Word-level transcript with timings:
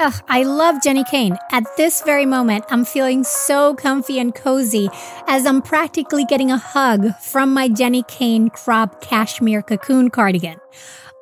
Ugh, 0.00 0.14
I 0.28 0.44
love 0.44 0.76
Jenni 0.76 1.06
Kayne. 1.06 1.36
At 1.50 1.76
this 1.76 2.00
very 2.00 2.24
moment, 2.24 2.64
I'm 2.70 2.86
feeling 2.86 3.22
so 3.22 3.74
comfy 3.74 4.18
and 4.18 4.34
cozy 4.34 4.88
as 5.28 5.44
I'm 5.44 5.60
practically 5.60 6.24
getting 6.24 6.50
a 6.50 6.56
hug 6.56 7.14
from 7.16 7.52
my 7.52 7.68
Jenni 7.68 8.08
Kayne 8.08 8.48
crop 8.48 9.02
cashmere 9.02 9.60
cocoon 9.60 10.08
cardigan. 10.08 10.58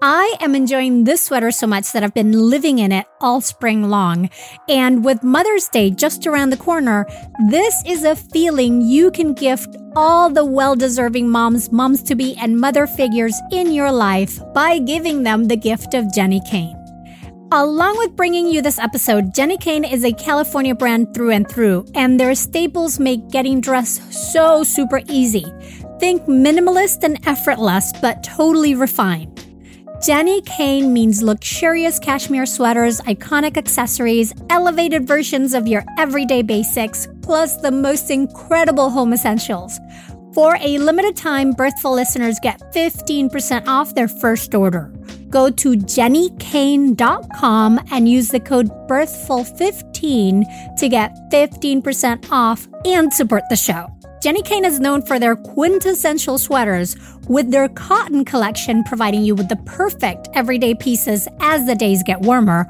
I 0.00 0.36
am 0.38 0.54
enjoying 0.54 1.02
this 1.02 1.22
sweater 1.22 1.50
so 1.50 1.66
much 1.66 1.90
that 1.90 2.04
I've 2.04 2.14
been 2.14 2.30
living 2.30 2.78
in 2.78 2.92
it 2.92 3.06
all 3.20 3.40
spring 3.40 3.90
long. 3.90 4.30
And 4.68 5.04
with 5.04 5.24
Mother's 5.24 5.66
Day 5.66 5.90
just 5.90 6.24
around 6.24 6.50
the 6.50 6.56
corner, 6.56 7.04
this 7.50 7.82
is 7.84 8.04
a 8.04 8.14
feeling 8.14 8.80
you 8.80 9.10
can 9.10 9.34
gift 9.34 9.76
all 9.96 10.30
the 10.30 10.44
well 10.44 10.76
deserving 10.76 11.28
moms, 11.28 11.72
moms 11.72 12.00
to 12.04 12.14
be, 12.14 12.36
and 12.36 12.60
mother 12.60 12.86
figures 12.86 13.34
in 13.50 13.72
your 13.72 13.90
life 13.90 14.38
by 14.54 14.78
giving 14.78 15.24
them 15.24 15.48
the 15.48 15.56
gift 15.56 15.94
of 15.94 16.04
Jenni 16.04 16.48
Kayne. 16.48 16.77
Along 17.50 17.96
with 17.96 18.14
bringing 18.14 18.48
you 18.48 18.60
this 18.60 18.78
episode, 18.78 19.32
Jenni 19.32 19.58
Kayne 19.58 19.82
is 19.82 20.04
a 20.04 20.12
California 20.12 20.74
brand 20.74 21.14
through 21.14 21.30
and 21.30 21.48
through, 21.48 21.86
and 21.94 22.20
their 22.20 22.34
staples 22.34 23.00
make 23.00 23.26
getting 23.30 23.62
dressed 23.62 24.12
so 24.12 24.62
super 24.62 25.00
easy. 25.08 25.46
Think 25.98 26.24
minimalist 26.24 27.04
and 27.04 27.18
effortless, 27.26 27.90
but 28.02 28.22
totally 28.22 28.74
refined. 28.74 29.34
Jenni 30.02 30.44
Kayne 30.44 30.92
means 30.92 31.22
luxurious 31.22 31.98
cashmere 31.98 32.44
sweaters, 32.44 33.00
iconic 33.00 33.56
accessories, 33.56 34.34
elevated 34.50 35.06
versions 35.06 35.54
of 35.54 35.66
your 35.66 35.84
everyday 35.96 36.42
basics, 36.42 37.08
plus 37.22 37.56
the 37.56 37.70
most 37.70 38.10
incredible 38.10 38.90
home 38.90 39.14
essentials. 39.14 39.80
For 40.34 40.56
a 40.60 40.78
limited 40.78 41.16
time, 41.16 41.52
Birthful 41.52 41.94
listeners 41.94 42.38
get 42.42 42.60
15% 42.74 43.66
off 43.66 43.94
their 43.94 44.08
first 44.08 44.54
order. 44.54 44.92
Go 45.30 45.50
to 45.50 45.72
jennikayne.com 45.72 47.80
and 47.90 48.08
use 48.08 48.28
the 48.28 48.40
code 48.40 48.68
BIRTHFUL15 48.88 50.76
to 50.76 50.88
get 50.88 51.12
15% 51.32 52.30
off 52.30 52.68
and 52.84 53.12
support 53.12 53.42
the 53.50 53.56
show. 53.56 53.88
Jenni 54.22 54.44
Kayne 54.44 54.64
is 54.64 54.80
known 54.80 55.02
for 55.02 55.18
their 55.18 55.36
quintessential 55.36 56.38
sweaters, 56.38 56.96
with 57.28 57.50
their 57.50 57.68
cotton 57.68 58.24
collection 58.24 58.82
providing 58.84 59.22
you 59.22 59.34
with 59.34 59.48
the 59.48 59.56
perfect 59.64 60.28
everyday 60.34 60.74
pieces 60.74 61.28
as 61.40 61.66
the 61.66 61.74
days 61.74 62.02
get 62.02 62.20
warmer. 62.20 62.66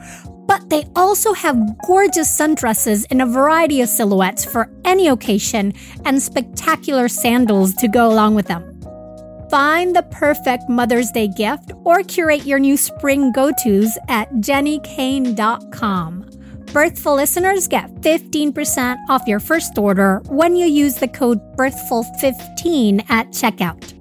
But 0.48 0.70
they 0.70 0.84
also 0.96 1.32
have 1.34 1.56
gorgeous 1.86 2.28
sundresses 2.28 3.06
in 3.12 3.20
a 3.20 3.26
variety 3.26 3.82
of 3.82 3.88
silhouettes 3.88 4.44
for 4.44 4.68
any 4.84 5.06
occasion 5.06 5.74
and 6.04 6.20
spectacular 6.20 7.06
sandals 7.06 7.74
to 7.74 7.86
go 7.86 8.08
along 8.08 8.34
with 8.34 8.48
them. 8.48 8.64
Find 9.50 9.94
the 9.94 10.02
perfect 10.10 10.68
Mother's 10.68 11.10
Day 11.10 11.28
gift 11.28 11.72
or 11.84 12.02
curate 12.02 12.44
your 12.44 12.58
new 12.58 12.76
spring 12.76 13.30
go 13.32 13.52
tos 13.52 13.96
at 14.08 14.30
jennikayne.com. 14.34 16.24
Birthful 16.72 17.14
listeners 17.14 17.66
get 17.66 17.94
15% 18.02 18.98
off 19.08 19.26
your 19.26 19.40
first 19.40 19.78
order 19.78 20.20
when 20.26 20.54
you 20.54 20.66
use 20.66 20.96
the 20.96 21.08
code 21.08 21.40
BIRTHFUL15 21.56 23.08
at 23.10 23.28
checkout. 23.28 23.97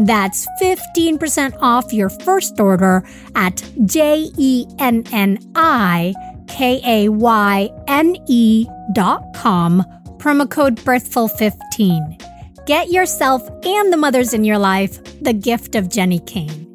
That's 0.00 0.46
15% 0.62 1.58
off 1.60 1.92
your 1.92 2.08
first 2.08 2.58
order 2.58 3.04
at 3.34 3.62
J 3.84 4.30
E 4.38 4.66
N 4.78 5.04
N 5.12 5.38
I 5.54 6.14
K 6.48 6.80
A 6.86 7.10
Y 7.10 7.68
N 7.86 8.16
E 8.26 8.66
dot 8.94 9.22
com, 9.36 9.84
promo 10.16 10.50
code 10.50 10.76
BIRTHFUL15. 10.76 12.64
Get 12.64 12.90
yourself 12.90 13.46
and 13.64 13.92
the 13.92 13.98
mothers 13.98 14.32
in 14.32 14.42
your 14.44 14.58
life 14.58 15.04
the 15.22 15.34
gift 15.34 15.74
of 15.74 15.88
Jenni 15.88 16.26
Kayne. 16.26 16.69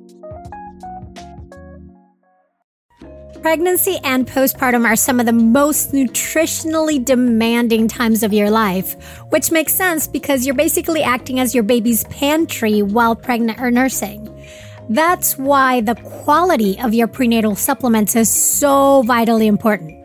Pregnancy 3.45 3.99
and 4.03 4.25
postpartum 4.25 4.87
are 4.87 4.95
some 4.95 5.19
of 5.19 5.27
the 5.27 5.31
most 5.31 5.91
nutritionally 5.91 7.05
demanding 7.05 7.87
times 7.87 8.23
of 8.23 8.33
your 8.33 8.49
life, 8.49 8.95
which 9.29 9.51
makes 9.51 9.71
sense 9.71 10.07
because 10.07 10.47
you're 10.47 10.55
basically 10.55 11.03
acting 11.03 11.39
as 11.39 11.53
your 11.53 11.63
baby's 11.63 12.05
pantry 12.05 12.81
while 12.81 13.15
pregnant 13.15 13.61
or 13.61 13.69
nursing. 13.69 14.27
That's 14.89 15.37
why 15.37 15.81
the 15.81 15.93
quality 15.93 16.79
of 16.79 16.95
your 16.95 17.05
prenatal 17.07 17.55
supplements 17.55 18.15
is 18.15 18.31
so 18.31 19.03
vitally 19.03 19.45
important. 19.45 20.04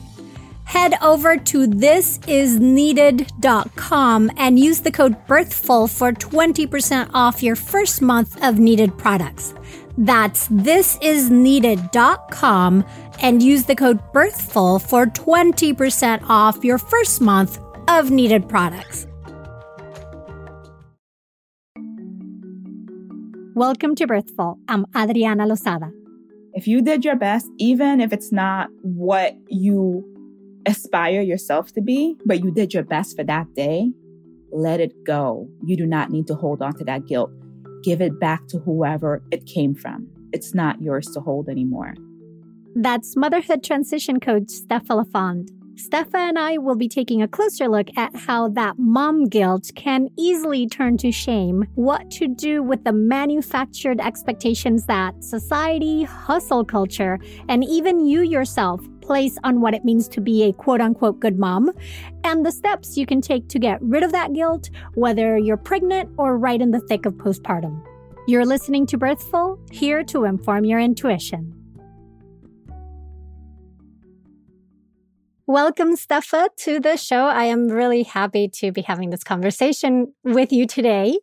head 0.71 0.95
over 1.01 1.35
to 1.35 1.67
thisisneeded.com 1.67 4.31
and 4.37 4.57
use 4.57 4.79
the 4.79 4.91
code 4.91 5.17
BIRTHFUL 5.27 5.89
for 5.89 6.13
20% 6.13 7.09
off 7.13 7.43
your 7.43 7.57
first 7.57 8.01
month 8.01 8.41
of 8.41 8.57
needed 8.57 8.97
products. 8.97 9.53
That's 9.97 10.47
thisisneeded.com 10.47 12.85
and 13.21 13.43
use 13.43 13.65
the 13.65 13.75
code 13.75 13.99
BIRTHFUL 14.13 14.87
for 14.87 15.07
20% 15.07 16.23
off 16.29 16.63
your 16.63 16.77
first 16.77 17.19
month 17.19 17.59
of 17.89 18.09
needed 18.09 18.47
products. 18.47 19.07
Welcome 23.55 23.95
to 23.95 24.07
Birthful. 24.07 24.57
I'm 24.69 24.85
Adriana 24.95 25.45
Lozada. 25.45 25.91
If 26.53 26.65
you 26.65 26.81
did 26.81 27.03
your 27.03 27.17
best, 27.17 27.49
even 27.57 27.99
if 27.99 28.13
it's 28.13 28.31
not 28.31 28.69
what 28.83 29.35
you 29.49 30.10
aspire 30.65 31.21
yourself 31.21 31.71
to 31.73 31.81
be, 31.81 32.15
but 32.25 32.43
you 32.43 32.51
did 32.51 32.73
your 32.73 32.83
best 32.83 33.15
for 33.15 33.23
that 33.23 33.53
day, 33.53 33.91
let 34.51 34.79
it 34.79 35.03
go. 35.03 35.47
You 35.63 35.77
do 35.77 35.85
not 35.85 36.09
need 36.09 36.27
to 36.27 36.35
hold 36.35 36.61
on 36.61 36.73
to 36.77 36.83
that 36.85 37.07
guilt. 37.07 37.31
Give 37.83 38.01
it 38.01 38.19
back 38.19 38.47
to 38.49 38.59
whoever 38.59 39.23
it 39.31 39.45
came 39.45 39.73
from. 39.73 40.07
It's 40.33 40.53
not 40.53 40.81
yours 40.81 41.07
to 41.13 41.19
hold 41.19 41.49
anymore. 41.49 41.95
That's 42.75 43.17
motherhood 43.17 43.63
transition 43.63 44.19
coach 44.19 44.47
Stepha 44.47 44.95
LaFond. 44.95 45.51
Stepha 45.75 46.15
and 46.15 46.37
I 46.37 46.57
will 46.57 46.75
be 46.75 46.87
taking 46.87 47.21
a 47.21 47.27
closer 47.27 47.67
look 47.67 47.87
at 47.97 48.15
how 48.15 48.49
that 48.49 48.77
mom 48.77 49.25
guilt 49.25 49.71
can 49.75 50.09
easily 50.17 50.67
turn 50.67 50.97
to 50.97 51.11
shame, 51.11 51.65
what 51.75 52.11
to 52.11 52.27
do 52.27 52.61
with 52.61 52.83
the 52.83 52.91
manufactured 52.91 53.99
expectations 53.99 54.85
that 54.85 55.23
society, 55.23 56.03
hustle 56.03 56.63
culture, 56.63 57.19
and 57.49 57.63
even 57.63 58.05
you 58.05 58.21
yourself 58.21 58.81
place 59.01 59.37
on 59.43 59.61
what 59.61 59.73
it 59.73 59.83
means 59.83 60.07
to 60.09 60.21
be 60.21 60.43
a 60.43 60.53
quote 60.53 60.81
unquote 60.81 61.19
good 61.19 61.37
mom, 61.37 61.71
and 62.23 62.45
the 62.45 62.51
steps 62.51 62.97
you 62.97 63.05
can 63.05 63.21
take 63.21 63.47
to 63.49 63.59
get 63.59 63.81
rid 63.81 64.03
of 64.03 64.11
that 64.11 64.33
guilt, 64.33 64.69
whether 64.93 65.37
you're 65.37 65.57
pregnant 65.57 66.09
or 66.17 66.37
right 66.37 66.61
in 66.61 66.71
the 66.71 66.79
thick 66.81 67.05
of 67.05 67.13
postpartum. 67.15 67.83
You're 68.27 68.45
listening 68.45 68.85
to 68.87 68.97
Birthful, 68.97 69.59
here 69.71 70.03
to 70.05 70.25
inform 70.25 70.63
your 70.65 70.79
intuition. 70.79 71.55
Welcome, 75.47 75.97
Stepha, 75.97 76.47
to 76.59 76.79
the 76.79 76.95
show. 76.95 77.25
I 77.25 77.43
am 77.43 77.67
really 77.67 78.03
happy 78.03 78.47
to 78.47 78.71
be 78.71 78.83
having 78.83 79.09
this 79.09 79.23
conversation 79.23 80.13
with 80.23 80.53
you 80.53 80.65
today. 80.65 81.17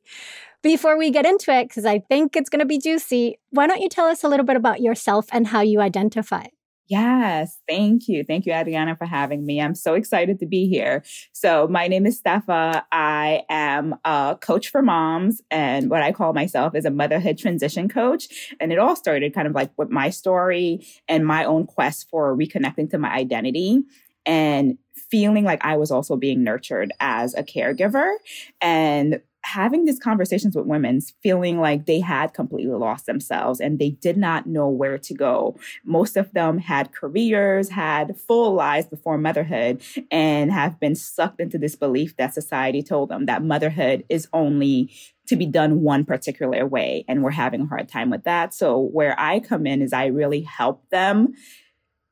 Before 0.60 0.98
we 0.98 1.10
get 1.10 1.24
into 1.24 1.50
it, 1.50 1.68
because 1.68 1.86
I 1.86 2.00
think 2.00 2.36
it's 2.36 2.50
going 2.50 2.58
to 2.58 2.66
be 2.66 2.78
juicy, 2.78 3.38
why 3.50 3.68
don't 3.68 3.80
you 3.80 3.88
tell 3.88 4.06
us 4.06 4.24
a 4.24 4.28
little 4.28 4.44
bit 4.44 4.56
about 4.56 4.80
yourself 4.80 5.28
and 5.32 5.46
how 5.46 5.62
you 5.62 5.80
identify? 5.80 6.44
Yes, 6.88 7.58
thank 7.68 8.08
you. 8.08 8.24
Thank 8.24 8.46
you, 8.46 8.52
Adriana, 8.54 8.96
for 8.96 9.04
having 9.04 9.44
me. 9.44 9.60
I'm 9.60 9.74
so 9.74 9.92
excited 9.92 10.38
to 10.40 10.46
be 10.46 10.66
here. 10.68 11.04
So, 11.32 11.68
my 11.68 11.86
name 11.86 12.06
is 12.06 12.18
Stepha. 12.20 12.82
I 12.90 13.42
am 13.50 13.94
a 14.06 14.38
coach 14.40 14.68
for 14.70 14.80
moms, 14.80 15.42
and 15.50 15.90
what 15.90 16.02
I 16.02 16.12
call 16.12 16.32
myself 16.32 16.74
is 16.74 16.86
a 16.86 16.90
motherhood 16.90 17.36
transition 17.36 17.90
coach. 17.90 18.54
And 18.58 18.72
it 18.72 18.78
all 18.78 18.96
started 18.96 19.34
kind 19.34 19.46
of 19.46 19.54
like 19.54 19.70
with 19.76 19.90
my 19.90 20.08
story 20.08 20.86
and 21.08 21.26
my 21.26 21.44
own 21.44 21.66
quest 21.66 22.08
for 22.08 22.34
reconnecting 22.34 22.88
to 22.90 22.98
my 22.98 23.10
identity 23.12 23.82
and 24.24 24.78
feeling 25.10 25.44
like 25.44 25.64
I 25.64 25.76
was 25.76 25.90
also 25.90 26.16
being 26.16 26.42
nurtured 26.42 26.92
as 27.00 27.34
a 27.34 27.42
caregiver. 27.42 28.14
And 28.60 29.20
having 29.48 29.86
these 29.86 29.98
conversations 29.98 30.54
with 30.54 30.66
women 30.66 31.00
feeling 31.22 31.58
like 31.58 31.86
they 31.86 32.00
had 32.00 32.34
completely 32.34 32.74
lost 32.74 33.06
themselves 33.06 33.60
and 33.60 33.78
they 33.78 33.90
did 33.90 34.16
not 34.16 34.46
know 34.46 34.68
where 34.68 34.98
to 34.98 35.14
go. 35.14 35.56
Most 35.84 36.16
of 36.16 36.30
them 36.32 36.58
had 36.58 36.92
careers, 36.92 37.70
had 37.70 38.18
full 38.18 38.52
lives 38.52 38.86
before 38.86 39.16
motherhood, 39.16 39.82
and 40.10 40.52
have 40.52 40.78
been 40.78 40.94
sucked 40.94 41.40
into 41.40 41.56
this 41.56 41.76
belief 41.76 42.16
that 42.16 42.34
society 42.34 42.82
told 42.82 43.08
them 43.08 43.24
that 43.24 43.42
motherhood 43.42 44.04
is 44.10 44.28
only 44.34 44.92
to 45.26 45.36
be 45.36 45.46
done 45.46 45.82
one 45.82 46.04
particular 46.04 46.66
way. 46.66 47.04
And 47.08 47.22
we're 47.22 47.30
having 47.30 47.62
a 47.62 47.66
hard 47.66 47.88
time 47.88 48.10
with 48.10 48.24
that. 48.24 48.52
So, 48.52 48.78
where 48.78 49.18
I 49.18 49.40
come 49.40 49.66
in 49.66 49.80
is 49.82 49.92
I 49.92 50.06
really 50.06 50.42
help 50.42 50.88
them 50.90 51.34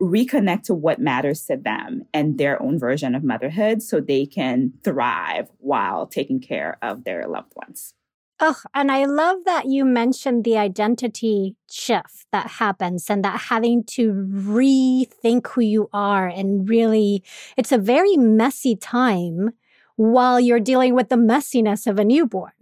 reconnect 0.00 0.64
to 0.64 0.75
what 0.75 0.98
matters 0.98 1.46
to 1.46 1.56
them 1.56 2.02
and 2.12 2.38
their 2.38 2.60
own 2.62 2.78
version 2.78 3.14
of 3.14 3.25
motherhood 3.25 3.82
so 3.82 4.00
they 4.00 4.26
can 4.26 4.72
thrive 4.84 5.48
while 5.58 6.06
taking 6.06 6.40
care 6.40 6.78
of 6.82 7.04
their 7.04 7.26
loved 7.26 7.52
ones. 7.56 7.94
Oh, 8.38 8.60
and 8.75 8.93
I 8.93 9.06
love 9.06 9.38
that 9.46 9.64
you 9.64 9.87
mentioned 9.87 10.44
the 10.44 10.58
identity 10.58 11.56
shift 11.70 12.26
that 12.32 12.48
happens 12.48 13.08
and 13.08 13.25
that 13.25 13.40
having 13.40 13.82
to 13.84 14.12
rethink 14.12 15.46
who 15.46 15.62
you 15.62 15.88
are. 15.94 16.28
And 16.28 16.69
really, 16.69 17.25
it's 17.56 17.72
a 17.72 17.78
very 17.78 18.19
messy 18.19 18.76
time 18.76 19.52
while 19.96 20.38
you're 20.38 20.60
dealing 20.60 20.94
with 20.94 21.08
the 21.08 21.16
messiness 21.16 21.87
of 21.87 21.99
a 21.99 22.04
newborn 22.04 22.52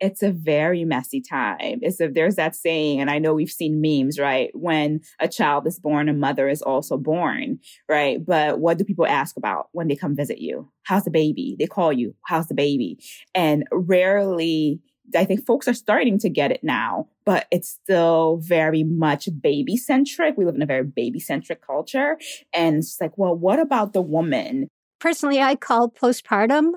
it's 0.00 0.22
a 0.22 0.32
very 0.32 0.84
messy 0.84 1.20
time. 1.20 1.80
It's 1.82 2.00
a, 2.00 2.08
there's 2.08 2.36
that 2.36 2.56
saying, 2.56 3.00
and 3.00 3.10
I 3.10 3.18
know 3.18 3.34
we've 3.34 3.50
seen 3.50 3.80
memes, 3.80 4.18
right? 4.18 4.50
When 4.54 5.02
a 5.20 5.28
child 5.28 5.66
is 5.66 5.78
born, 5.78 6.08
a 6.08 6.14
mother 6.14 6.48
is 6.48 6.62
also 6.62 6.96
born, 6.96 7.58
right? 7.88 8.24
But 8.24 8.58
what 8.58 8.78
do 8.78 8.84
people 8.84 9.06
ask 9.06 9.36
about 9.36 9.68
when 9.72 9.88
they 9.88 9.96
come 9.96 10.16
visit 10.16 10.38
you? 10.38 10.70
How's 10.84 11.04
the 11.04 11.10
baby? 11.10 11.56
They 11.58 11.66
call 11.66 11.92
you, 11.92 12.14
how's 12.24 12.48
the 12.48 12.54
baby? 12.54 12.98
And 13.34 13.64
rarely, 13.70 14.80
I 15.14 15.24
think 15.24 15.44
folks 15.44 15.68
are 15.68 15.74
starting 15.74 16.18
to 16.20 16.30
get 16.30 16.50
it 16.50 16.64
now, 16.64 17.08
but 17.26 17.46
it's 17.50 17.68
still 17.68 18.38
very 18.42 18.84
much 18.84 19.28
baby 19.40 19.76
centric. 19.76 20.36
We 20.36 20.46
live 20.46 20.54
in 20.54 20.62
a 20.62 20.66
very 20.66 20.84
baby 20.84 21.20
centric 21.20 21.64
culture. 21.66 22.16
And 22.54 22.76
it's 22.76 23.00
like, 23.00 23.12
well, 23.16 23.34
what 23.34 23.58
about 23.58 23.92
the 23.92 24.02
woman? 24.02 24.68
Personally, 24.98 25.40
I 25.40 25.56
call 25.56 25.90
postpartum 25.90 26.72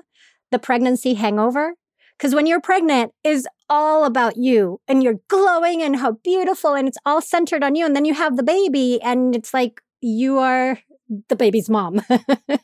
the 0.50 0.58
pregnancy 0.58 1.14
hangover 1.14 1.74
because 2.18 2.34
when 2.34 2.46
you're 2.46 2.60
pregnant 2.60 3.12
is 3.22 3.46
all 3.68 4.04
about 4.04 4.36
you 4.36 4.80
and 4.86 5.02
you're 5.02 5.20
glowing 5.28 5.82
and 5.82 5.96
how 5.96 6.12
beautiful 6.12 6.74
and 6.74 6.86
it's 6.88 6.98
all 7.04 7.20
centered 7.20 7.64
on 7.64 7.74
you. 7.74 7.86
And 7.86 7.96
then 7.96 8.04
you 8.04 8.14
have 8.14 8.36
the 8.36 8.42
baby 8.42 9.00
and 9.02 9.34
it's 9.34 9.54
like 9.54 9.80
you 10.00 10.38
are 10.38 10.78
the 11.28 11.36
baby's 11.36 11.68
mom. 11.68 12.00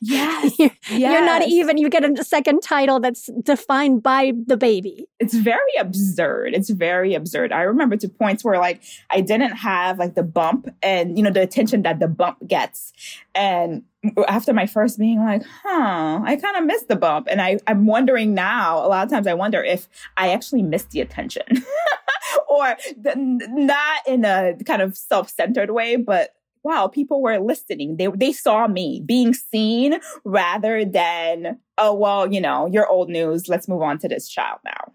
yes, 0.01 0.57
you're, 0.59 0.71
yes. 0.89 1.13
You're 1.13 1.25
not 1.25 1.47
even, 1.47 1.77
you 1.77 1.89
get 1.89 2.03
a 2.03 2.23
second 2.23 2.61
title 2.61 2.99
that's 2.99 3.29
defined 3.43 4.03
by 4.03 4.33
the 4.47 4.57
baby. 4.57 5.07
It's 5.19 5.33
very 5.33 5.59
absurd. 5.79 6.53
It's 6.53 6.69
very 6.69 7.13
absurd. 7.13 7.51
I 7.51 7.61
remember 7.61 7.97
to 7.97 8.09
points 8.09 8.43
where 8.43 8.57
like 8.57 8.81
I 9.09 9.21
didn't 9.21 9.55
have 9.57 9.99
like 9.99 10.15
the 10.15 10.23
bump 10.23 10.73
and, 10.81 11.17
you 11.17 11.23
know, 11.23 11.31
the 11.31 11.41
attention 11.41 11.83
that 11.83 11.99
the 11.99 12.07
bump 12.07 12.37
gets. 12.47 12.93
And 13.35 13.83
after 14.27 14.53
my 14.53 14.65
first 14.65 14.97
being 14.97 15.19
like, 15.19 15.43
huh, 15.63 16.21
I 16.23 16.35
kind 16.35 16.57
of 16.57 16.65
missed 16.65 16.87
the 16.87 16.95
bump. 16.95 17.27
And 17.29 17.41
I, 17.41 17.59
I'm 17.67 17.85
wondering 17.85 18.33
now, 18.33 18.83
a 18.83 18.87
lot 18.87 19.05
of 19.05 19.11
times 19.11 19.27
I 19.27 19.35
wonder 19.35 19.63
if 19.63 19.87
I 20.17 20.31
actually 20.31 20.63
missed 20.63 20.89
the 20.91 21.01
attention 21.01 21.43
or 22.49 22.75
the, 22.97 23.13
not 23.15 23.99
in 24.07 24.25
a 24.25 24.55
kind 24.65 24.81
of 24.81 24.97
self-centered 24.97 25.69
way, 25.71 25.95
but 25.95 26.33
wow, 26.63 26.87
people 26.87 27.21
were 27.21 27.39
listening. 27.39 27.97
They, 27.97 28.07
they 28.07 28.31
saw 28.31 28.67
me 28.67 29.01
being 29.05 29.33
seen 29.33 29.99
rather 30.23 30.85
than, 30.85 31.59
oh, 31.77 31.93
well, 31.93 32.31
you 32.31 32.41
know, 32.41 32.67
you're 32.71 32.87
old 32.87 33.09
news. 33.09 33.47
Let's 33.47 33.67
move 33.67 33.81
on 33.81 33.97
to 33.99 34.07
this 34.07 34.29
child 34.29 34.59
now. 34.65 34.93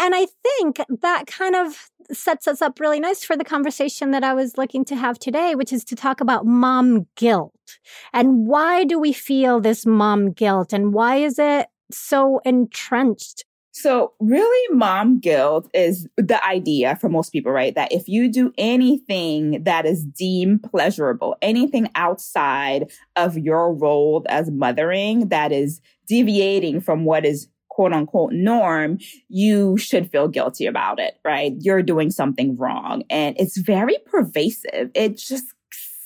And 0.00 0.14
I 0.14 0.26
think 0.42 0.80
that 1.00 1.26
kind 1.26 1.56
of 1.56 1.90
sets 2.12 2.46
us 2.46 2.62
up 2.62 2.78
really 2.78 3.00
nice 3.00 3.24
for 3.24 3.36
the 3.36 3.44
conversation 3.44 4.12
that 4.12 4.22
I 4.22 4.32
was 4.32 4.56
looking 4.56 4.84
to 4.86 4.96
have 4.96 5.18
today, 5.18 5.54
which 5.54 5.72
is 5.72 5.84
to 5.86 5.96
talk 5.96 6.20
about 6.20 6.46
mom 6.46 7.06
guilt. 7.16 7.52
And 8.12 8.46
why 8.46 8.84
do 8.84 8.98
we 8.98 9.12
feel 9.12 9.60
this 9.60 9.84
mom 9.84 10.32
guilt? 10.32 10.72
And 10.72 10.94
why 10.94 11.16
is 11.16 11.38
it 11.38 11.66
so 11.90 12.40
entrenched 12.44 13.44
so, 13.80 14.12
really, 14.18 14.74
mom 14.74 15.20
guilt 15.20 15.70
is 15.72 16.08
the 16.16 16.44
idea 16.44 16.96
for 16.96 17.08
most 17.08 17.30
people, 17.30 17.52
right? 17.52 17.76
That 17.76 17.92
if 17.92 18.08
you 18.08 18.28
do 18.28 18.52
anything 18.58 19.62
that 19.62 19.86
is 19.86 20.04
deemed 20.04 20.64
pleasurable, 20.64 21.36
anything 21.42 21.88
outside 21.94 22.90
of 23.14 23.38
your 23.38 23.72
role 23.72 24.26
as 24.28 24.50
mothering 24.50 25.28
that 25.28 25.52
is 25.52 25.80
deviating 26.08 26.80
from 26.80 27.04
what 27.04 27.24
is 27.24 27.46
quote 27.68 27.92
unquote 27.92 28.32
norm, 28.32 28.98
you 29.28 29.76
should 29.76 30.10
feel 30.10 30.26
guilty 30.26 30.66
about 30.66 30.98
it, 30.98 31.14
right? 31.24 31.52
You're 31.60 31.82
doing 31.84 32.10
something 32.10 32.56
wrong. 32.56 33.04
And 33.08 33.36
it's 33.38 33.58
very 33.58 33.96
pervasive. 34.06 34.90
It 34.96 35.16
just 35.16 35.46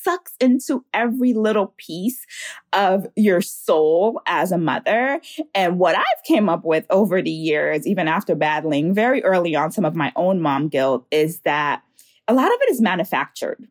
sucks 0.02 0.34
into 0.40 0.84
every 0.93 1.32
little 1.32 1.75
piece 1.76 2.26
of 2.72 3.06
your 3.16 3.40
soul 3.40 4.20
as 4.26 4.52
a 4.52 4.58
mother. 4.58 5.20
And 5.54 5.78
what 5.78 5.96
I've 5.96 6.25
came 6.26 6.49
up 6.49 6.64
with 6.64 6.87
over 6.90 7.22
the 7.22 7.31
years, 7.31 7.87
even 7.87 8.08
after 8.08 8.34
battling 8.34 8.94
very 8.94 9.22
early 9.22 9.54
on 9.54 9.72
some 9.72 9.84
of 9.84 9.94
my 9.94 10.12
own 10.16 10.40
mom 10.40 10.69
guilt, 10.69 11.06
is 11.10 11.40
that 11.40 11.82
a 12.28 12.34
lot 12.34 12.46
of 12.46 12.58
it 12.62 12.70
is 12.70 12.81
manufactured. 12.81 13.66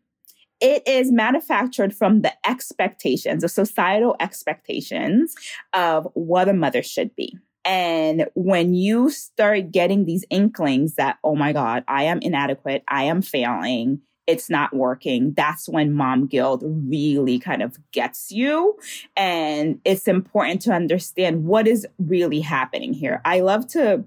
It 0.60 0.84
is 0.88 1.12
manufactured 1.12 1.96
from 1.96 2.22
the 2.22 2.34
expectations, 2.48 3.42
the 3.42 3.50
societal 3.50 4.16
expectations 4.20 5.34
of 5.74 6.08
what 6.14 6.48
a 6.48 6.54
mother 6.54 6.84
should 6.84 7.16
be. 7.16 7.38
And 7.66 8.28
when 8.36 8.74
you 8.74 9.10
start 9.10 9.72
getting 9.72 10.06
these 10.06 10.26
inklings 10.30 10.96
that, 10.96 11.18
oh 11.24 11.36
my 11.36 11.54
God, 11.54 11.84
I 11.88 12.04
am 12.04 12.20
inadequate, 12.20 12.84
I 12.88 13.04
am 13.04 13.22
failing, 13.22 14.02
it's 14.32 14.50
not 14.50 14.74
working, 14.74 15.34
that's 15.36 15.68
when 15.68 15.94
mom 15.94 16.26
guilt 16.26 16.64
really 16.66 17.38
kind 17.38 17.62
of 17.62 17.78
gets 17.92 18.32
you. 18.32 18.78
And 19.18 19.80
it's 19.84 20.08
important 20.08 20.62
to 20.64 20.72
understand 20.72 21.44
what 21.44 21.68
is 21.68 21.86
really 22.00 22.40
happening 22.40 22.94
here. 22.94 23.22
I 23.26 23.42
love 23.42 23.68
to 23.70 24.06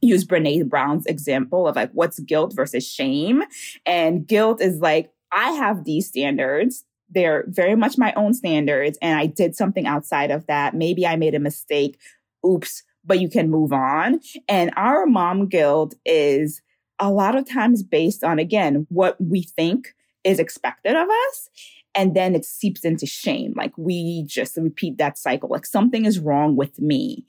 use 0.00 0.24
Brene 0.24 0.68
Brown's 0.68 1.06
example 1.06 1.68
of 1.68 1.76
like 1.76 1.92
what's 1.92 2.18
guilt 2.18 2.52
versus 2.54 2.86
shame. 2.86 3.44
And 3.86 4.26
guilt 4.26 4.60
is 4.60 4.80
like, 4.80 5.10
I 5.30 5.52
have 5.52 5.84
these 5.84 6.08
standards. 6.08 6.84
They're 7.08 7.44
very 7.46 7.76
much 7.76 7.96
my 7.96 8.12
own 8.14 8.34
standards. 8.34 8.98
And 9.00 9.16
I 9.16 9.26
did 9.26 9.54
something 9.54 9.86
outside 9.86 10.32
of 10.32 10.46
that. 10.48 10.74
Maybe 10.74 11.06
I 11.06 11.14
made 11.14 11.36
a 11.36 11.40
mistake. 11.40 12.00
Oops. 12.44 12.82
But 13.04 13.20
you 13.20 13.28
can 13.28 13.48
move 13.48 13.72
on. 13.72 14.20
And 14.48 14.72
our 14.76 15.06
mom 15.06 15.46
guilt 15.46 15.94
is 16.04 16.62
a 16.98 17.10
lot 17.10 17.36
of 17.36 17.48
times 17.48 17.82
based 17.82 18.22
on, 18.22 18.38
again, 18.38 18.86
what 18.88 19.16
we 19.20 19.42
think 19.42 19.94
is 20.24 20.38
expected 20.38 20.94
of 20.94 21.08
us. 21.08 21.48
And 21.94 22.14
then 22.16 22.34
it 22.34 22.44
seeps 22.44 22.84
into 22.84 23.06
shame. 23.06 23.52
Like 23.56 23.76
we 23.76 24.24
just 24.26 24.56
repeat 24.56 24.98
that 24.98 25.18
cycle. 25.18 25.48
Like 25.48 25.66
something 25.66 26.04
is 26.04 26.18
wrong 26.18 26.56
with 26.56 26.80
me. 26.80 27.26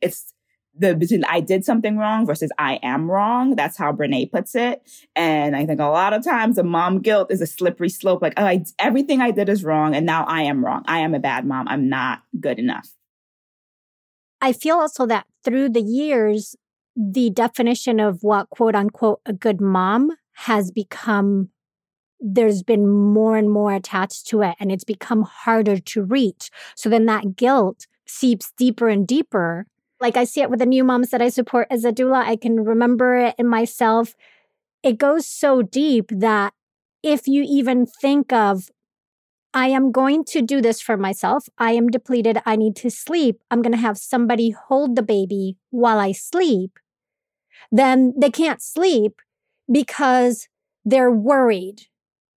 It's 0.00 0.32
the 0.78 0.94
between 0.94 1.24
I 1.24 1.40
did 1.40 1.64
something 1.64 1.96
wrong 1.98 2.24
versus 2.24 2.52
I 2.58 2.78
am 2.82 3.10
wrong. 3.10 3.56
That's 3.56 3.76
how 3.76 3.92
Brene 3.92 4.30
puts 4.30 4.54
it. 4.54 4.82
And 5.16 5.56
I 5.56 5.66
think 5.66 5.80
a 5.80 5.86
lot 5.86 6.12
of 6.12 6.22
times 6.22 6.56
the 6.56 6.62
mom 6.62 7.00
guilt 7.00 7.32
is 7.32 7.40
a 7.40 7.46
slippery 7.46 7.88
slope. 7.88 8.22
Like, 8.22 8.34
oh, 8.36 8.44
I, 8.44 8.64
everything 8.78 9.20
I 9.20 9.32
did 9.32 9.48
is 9.48 9.64
wrong. 9.64 9.96
And 9.96 10.06
now 10.06 10.24
I 10.24 10.42
am 10.42 10.64
wrong. 10.64 10.84
I 10.86 11.00
am 11.00 11.14
a 11.14 11.18
bad 11.18 11.44
mom. 11.44 11.66
I'm 11.66 11.88
not 11.88 12.22
good 12.38 12.60
enough. 12.60 12.90
I 14.40 14.52
feel 14.52 14.76
also 14.76 15.04
that 15.06 15.26
through 15.44 15.70
the 15.70 15.82
years, 15.82 16.54
the 16.98 17.30
definition 17.30 18.00
of 18.00 18.24
what 18.24 18.50
quote 18.50 18.74
unquote 18.74 19.20
a 19.24 19.32
good 19.32 19.60
mom 19.60 20.10
has 20.32 20.72
become 20.72 21.48
there's 22.20 22.64
been 22.64 22.88
more 22.88 23.36
and 23.36 23.48
more 23.48 23.72
attached 23.72 24.26
to 24.26 24.42
it 24.42 24.56
and 24.58 24.72
it's 24.72 24.82
become 24.82 25.22
harder 25.22 25.78
to 25.78 26.02
reach. 26.02 26.50
So 26.74 26.88
then 26.88 27.06
that 27.06 27.36
guilt 27.36 27.86
seeps 28.06 28.52
deeper 28.56 28.88
and 28.88 29.06
deeper. 29.06 29.66
Like 30.00 30.16
I 30.16 30.24
see 30.24 30.40
it 30.40 30.50
with 30.50 30.58
the 30.58 30.66
new 30.66 30.82
moms 30.82 31.10
that 31.10 31.22
I 31.22 31.28
support 31.28 31.68
as 31.70 31.84
a 31.84 31.92
doula. 31.92 32.24
I 32.24 32.34
can 32.34 32.64
remember 32.64 33.16
it 33.16 33.36
in 33.38 33.46
myself. 33.46 34.16
It 34.82 34.98
goes 34.98 35.28
so 35.28 35.62
deep 35.62 36.10
that 36.10 36.54
if 37.04 37.28
you 37.28 37.44
even 37.48 37.86
think 37.86 38.32
of, 38.32 38.68
I 39.54 39.68
am 39.68 39.92
going 39.92 40.24
to 40.24 40.42
do 40.42 40.60
this 40.60 40.80
for 40.80 40.96
myself. 40.96 41.48
I 41.56 41.72
am 41.72 41.88
depleted. 41.88 42.42
I 42.44 42.56
need 42.56 42.74
to 42.76 42.90
sleep. 42.90 43.40
I'm 43.50 43.62
going 43.62 43.72
to 43.72 43.78
have 43.78 43.96
somebody 43.96 44.50
hold 44.50 44.96
the 44.96 45.02
baby 45.02 45.56
while 45.70 46.00
I 46.00 46.10
sleep 46.10 46.78
then 47.70 48.14
they 48.16 48.30
can't 48.30 48.62
sleep 48.62 49.20
because 49.70 50.48
they're 50.84 51.10
worried. 51.10 51.82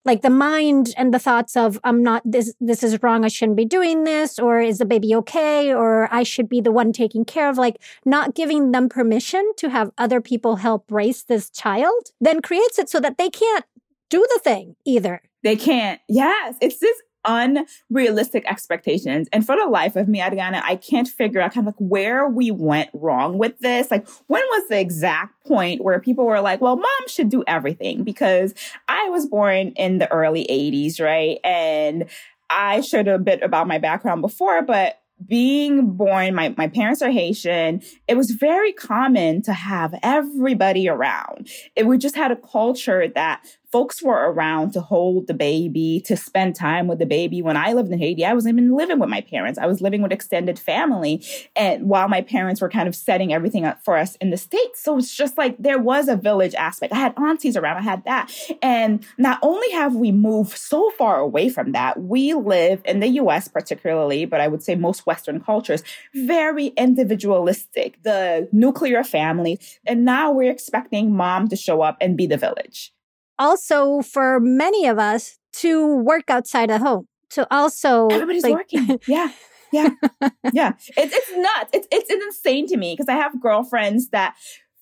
Like 0.06 0.22
the 0.22 0.30
mind 0.30 0.94
and 0.98 1.14
the 1.14 1.20
thoughts 1.20 1.56
of 1.56 1.80
i'm 1.84 2.02
not 2.02 2.24
this 2.26 2.54
this 2.60 2.84
is 2.84 3.04
wrong 3.04 3.26
i 3.26 3.28
shouldn't 3.28 3.58
be 3.58 3.66
doing 3.66 4.06
this 4.06 4.40
or 4.40 4.60
is 4.60 4.80
the 4.80 4.86
baby 4.86 5.14
okay? 5.14 5.72
or 5.74 6.12
i 6.12 6.24
should 6.24 6.50
be 6.50 6.62
the 6.62 6.72
one 6.72 6.92
taking 6.94 7.26
care 7.26 7.50
of 7.50 7.58
like 7.58 7.80
not 8.06 8.34
giving 8.34 8.72
them 8.72 8.90
permission 8.90 9.52
to 9.58 9.70
have 9.70 9.92
other 9.98 10.20
people 10.22 10.56
help 10.56 10.86
raise 10.90 11.26
this 11.26 11.50
child 11.52 12.12
then 12.20 12.42
creates 12.42 12.80
it 12.80 12.90
so 12.90 13.00
that 13.00 13.18
they 13.18 13.30
can't 13.30 13.66
do 14.10 14.26
the 14.34 14.40
thing 14.40 14.76
either. 14.86 15.22
They 15.44 15.56
can't. 15.56 16.00
Yes 16.08 16.56
it's 16.62 16.80
this 16.80 16.98
unrealistic 17.26 18.46
expectations. 18.50 19.28
And 19.32 19.46
for 19.46 19.56
the 19.56 19.66
life 19.66 19.96
of 19.96 20.08
me, 20.08 20.22
Adriana, 20.22 20.62
I 20.64 20.76
can't 20.76 21.08
figure 21.08 21.42
out 21.42 21.54
kind 21.54 21.68
of 21.68 21.74
like 21.74 21.90
where 21.90 22.28
we 22.28 22.52
went 22.52 22.90
wrong 22.94 23.38
with 23.38 23.60
this. 23.60 23.92
Like, 23.92 24.08
when 24.28 24.42
was 24.42 24.70
the 24.70 24.80
exact 24.80 25.46
point 25.46 25.84
where 25.84 26.00
people 26.00 26.26
were 26.26 26.42
like, 26.42 26.62
well, 26.62 26.78
mom 26.78 27.08
should 27.08 27.30
do 27.30 27.44
everything? 27.48 28.04
Because 28.04 28.54
I 28.88 29.10
was 29.10 29.28
born 29.28 29.70
in 29.76 29.98
the 29.98 30.12
early 30.12 30.46
80s, 30.50 31.02
right? 31.02 31.40
And 31.44 32.10
I 32.50 32.82
shared 32.82 33.08
a 33.08 33.20
bit 33.20 33.44
about 33.44 33.68
my 33.68 33.78
background 33.78 34.22
before, 34.22 34.62
but 34.62 35.00
being 35.28 35.92
born, 35.92 36.34
my, 36.34 36.54
my 36.58 36.68
parents 36.68 37.02
are 37.02 37.12
Haitian. 37.12 37.82
It 38.08 38.16
was 38.16 38.32
very 38.32 38.72
common 38.72 39.42
to 39.44 39.54
have 39.54 39.94
everybody 40.02 40.88
around. 40.88 41.50
It, 41.76 41.88
we 41.88 41.98
just 41.98 42.16
had 42.16 42.32
a 42.32 42.36
culture 42.36 43.08
that 43.10 43.46
folks 43.72 44.02
were 44.02 44.32
around 44.32 44.74
to 44.74 44.82
hold 44.82 45.28
the 45.28 45.34
baby, 45.34 46.02
to 46.06 46.18
spend 46.18 46.56
time 46.56 46.88
with 46.88 47.00
the 47.00 47.06
baby. 47.06 47.42
When 47.42 47.58
I 47.58 47.74
lived 47.74 47.92
in 47.92 48.00
Haiti, 48.00 48.26
I 48.26 48.34
wasn't 48.34 48.58
even 48.58 48.76
living 48.76 49.00
with 49.00 49.10
my 49.10 49.22
parents. 49.22 49.60
I 49.60 49.68
was 49.68 49.82
living 49.82 50.02
with 50.02 50.12
extended 50.12 50.58
family. 50.58 51.24
And 51.56 51.88
while 51.88 52.08
my 52.08 52.22
parents 52.22 52.62
were 52.62 52.70
kind 52.70 52.88
of 52.88 52.96
setting 52.96 53.34
everything 53.34 53.66
up 53.66 53.84
for 53.84 53.98
us 53.98 54.16
in 54.18 54.32
the 54.32 54.38
States. 54.38 54.84
So 54.84 54.98
it's 54.98 55.16
just 55.16 55.38
like 55.38 55.56
there 55.60 55.78
was 55.78 56.08
a 56.08 56.16
village 56.16 56.56
aspect. 56.56 56.94
I 56.94 56.98
had 56.98 57.14
aunties 57.18 57.56
around, 57.56 57.78
I 57.78 57.82
had 57.82 58.04
that. 58.06 58.32
And 58.62 59.06
not 59.18 59.40
only 59.42 59.72
have 59.72 59.96
we 59.96 60.12
moved 60.12 60.58
so 60.58 60.90
far 60.92 61.20
away 61.20 61.50
from 61.50 61.72
that, 61.74 62.02
we 62.02 62.34
live 62.34 62.82
in 62.86 63.00
the 63.00 63.08
US 63.08 63.48
particularly, 63.48 64.26
but 64.26 64.42
I 64.42 64.48
would 64.48 64.64
say 64.64 64.76
most 64.76 65.06
Western 65.06 65.40
cultures, 65.40 65.84
very 66.16 66.68
individualistic, 66.68 68.02
the 68.04 68.48
nuclear 68.52 69.04
family. 69.04 69.60
And 69.86 70.06
now 70.06 70.32
we're 70.32 70.52
expecting 70.52 71.16
mom 71.16 71.48
to 71.50 71.56
show 71.56 71.82
up 71.82 71.98
and 72.02 72.18
be 72.18 72.26
the 72.26 72.38
village 72.38 72.94
also 73.40 74.02
for 74.02 74.40
many 74.40 74.86
of 74.86 75.00
us 75.00 75.40
to 75.54 75.96
work 75.96 76.30
outside 76.30 76.70
of 76.70 76.82
home 76.82 77.08
to 77.32 77.48
also 77.54 78.08
everybody's 78.10 78.44
like, 78.44 78.54
working. 78.54 79.00
Yeah. 79.08 79.32
Yeah. 79.72 79.90
Yeah. 80.54 80.74
It's, 80.98 81.14
it's 81.14 81.32
nuts. 81.36 81.70
It's, 81.74 81.88
it's 81.92 82.10
insane 82.10 82.66
to 82.68 82.78
me 82.78 82.94
because 82.94 83.08
i 83.08 83.14
have 83.14 83.40
girlfriends 83.42 84.10
that 84.10 84.36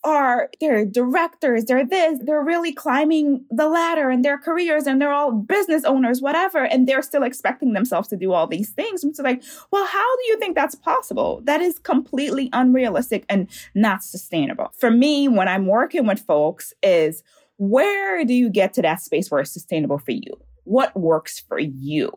are 0.03 0.49
they're 0.61 0.85
directors 0.85 1.65
they're 1.65 1.85
this 1.85 2.19
they're 2.23 2.43
really 2.43 2.71
climbing 2.71 3.43
the 3.49 3.67
ladder 3.67 4.09
in 4.09 4.21
their 4.21 4.37
careers 4.37 4.85
and 4.85 5.01
they're 5.01 5.11
all 5.11 5.31
business 5.31 5.83
owners 5.83 6.21
whatever 6.21 6.63
and 6.65 6.87
they're 6.87 7.01
still 7.01 7.23
expecting 7.23 7.73
themselves 7.73 8.07
to 8.07 8.15
do 8.15 8.31
all 8.31 8.47
these 8.47 8.69
things. 8.69 9.03
It's 9.03 9.19
like 9.19 9.43
well 9.71 9.85
how 9.85 10.15
do 10.17 10.23
you 10.27 10.37
think 10.39 10.55
that's 10.55 10.75
possible? 10.75 11.41
That 11.43 11.59
is 11.59 11.79
completely 11.79 12.49
unrealistic 12.53 13.25
and 13.27 13.49
not 13.75 14.03
sustainable. 14.03 14.71
For 14.77 14.91
me 14.91 15.27
when 15.27 15.47
i'm 15.47 15.65
working 15.65 16.05
with 16.07 16.19
folks 16.19 16.73
is 16.81 17.23
where 17.57 18.23
do 18.23 18.33
you 18.33 18.49
get 18.49 18.73
to 18.73 18.81
that 18.83 19.01
space 19.01 19.29
where 19.29 19.41
it's 19.41 19.53
sustainable 19.53 19.99
for 19.99 20.11
you? 20.11 20.39
What 20.63 20.95
works 20.95 21.39
for 21.39 21.59
you? 21.59 22.11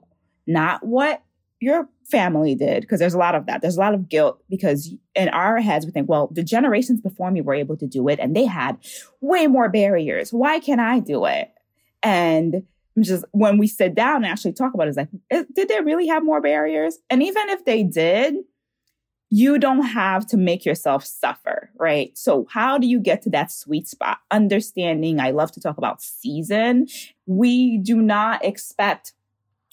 Not 0.47 0.85
what 0.85 1.23
your 1.61 1.89
family 2.11 2.55
did, 2.55 2.83
because 2.83 2.99
there's 2.99 3.15
a 3.15 3.19
lot 3.19 3.35
of 3.35 3.47
that. 3.47 3.61
There's 3.61 3.77
a 3.77 3.81
lot 3.81 3.95
of 3.95 4.09
guilt 4.09 4.43
because 4.49 4.95
in 5.15 5.29
our 5.29 5.61
heads, 5.61 5.87
we 5.87 5.93
think, 5.93 6.09
well, 6.09 6.29
the 6.33 6.43
generations 6.43 7.01
before 7.01 7.31
me 7.31 7.41
were 7.41 7.55
able 7.55 7.77
to 7.77 7.87
do 7.87 8.09
it 8.09 8.19
and 8.19 8.35
they 8.35 8.47
had 8.47 8.79
way 9.21 9.47
more 9.47 9.69
barriers. 9.69 10.33
Why 10.33 10.59
can't 10.59 10.81
I 10.81 11.01
do 11.01 11.27
it? 11.27 11.53
And 12.03 12.65
just 13.01 13.25
when 13.33 13.59
we 13.59 13.67
sit 13.67 13.95
down 13.95 14.17
and 14.17 14.27
actually 14.27 14.53
talk 14.53 14.75
about 14.75 14.87
it, 14.87 14.91
it's 14.91 14.97
like, 14.97 15.09
eh, 15.31 15.45
did 15.55 15.69
they 15.69 15.81
really 15.81 16.09
have 16.09 16.25
more 16.25 16.41
barriers? 16.41 16.99
And 17.09 17.23
even 17.23 17.49
if 17.51 17.65
they 17.65 17.83
did, 17.83 18.35
you 19.31 19.59
don't 19.59 19.83
have 19.83 20.27
to 20.27 20.37
make 20.37 20.65
yourself 20.65 21.05
suffer, 21.05 21.71
right? 21.79 22.17
So 22.19 22.47
how 22.51 22.79
do 22.79 22.87
you 22.87 22.99
get 22.99 23.23
to 23.23 23.31
that 23.31 23.53
sweet 23.53 23.87
spot? 23.87 24.19
Understanding, 24.33 25.21
I 25.21 25.31
love 25.31 25.53
to 25.53 25.61
talk 25.61 25.79
about 25.79 26.03
season. 26.03 26.89
We 27.27 27.79
do 27.79 28.03
not 28.03 28.45
expect 28.45 29.13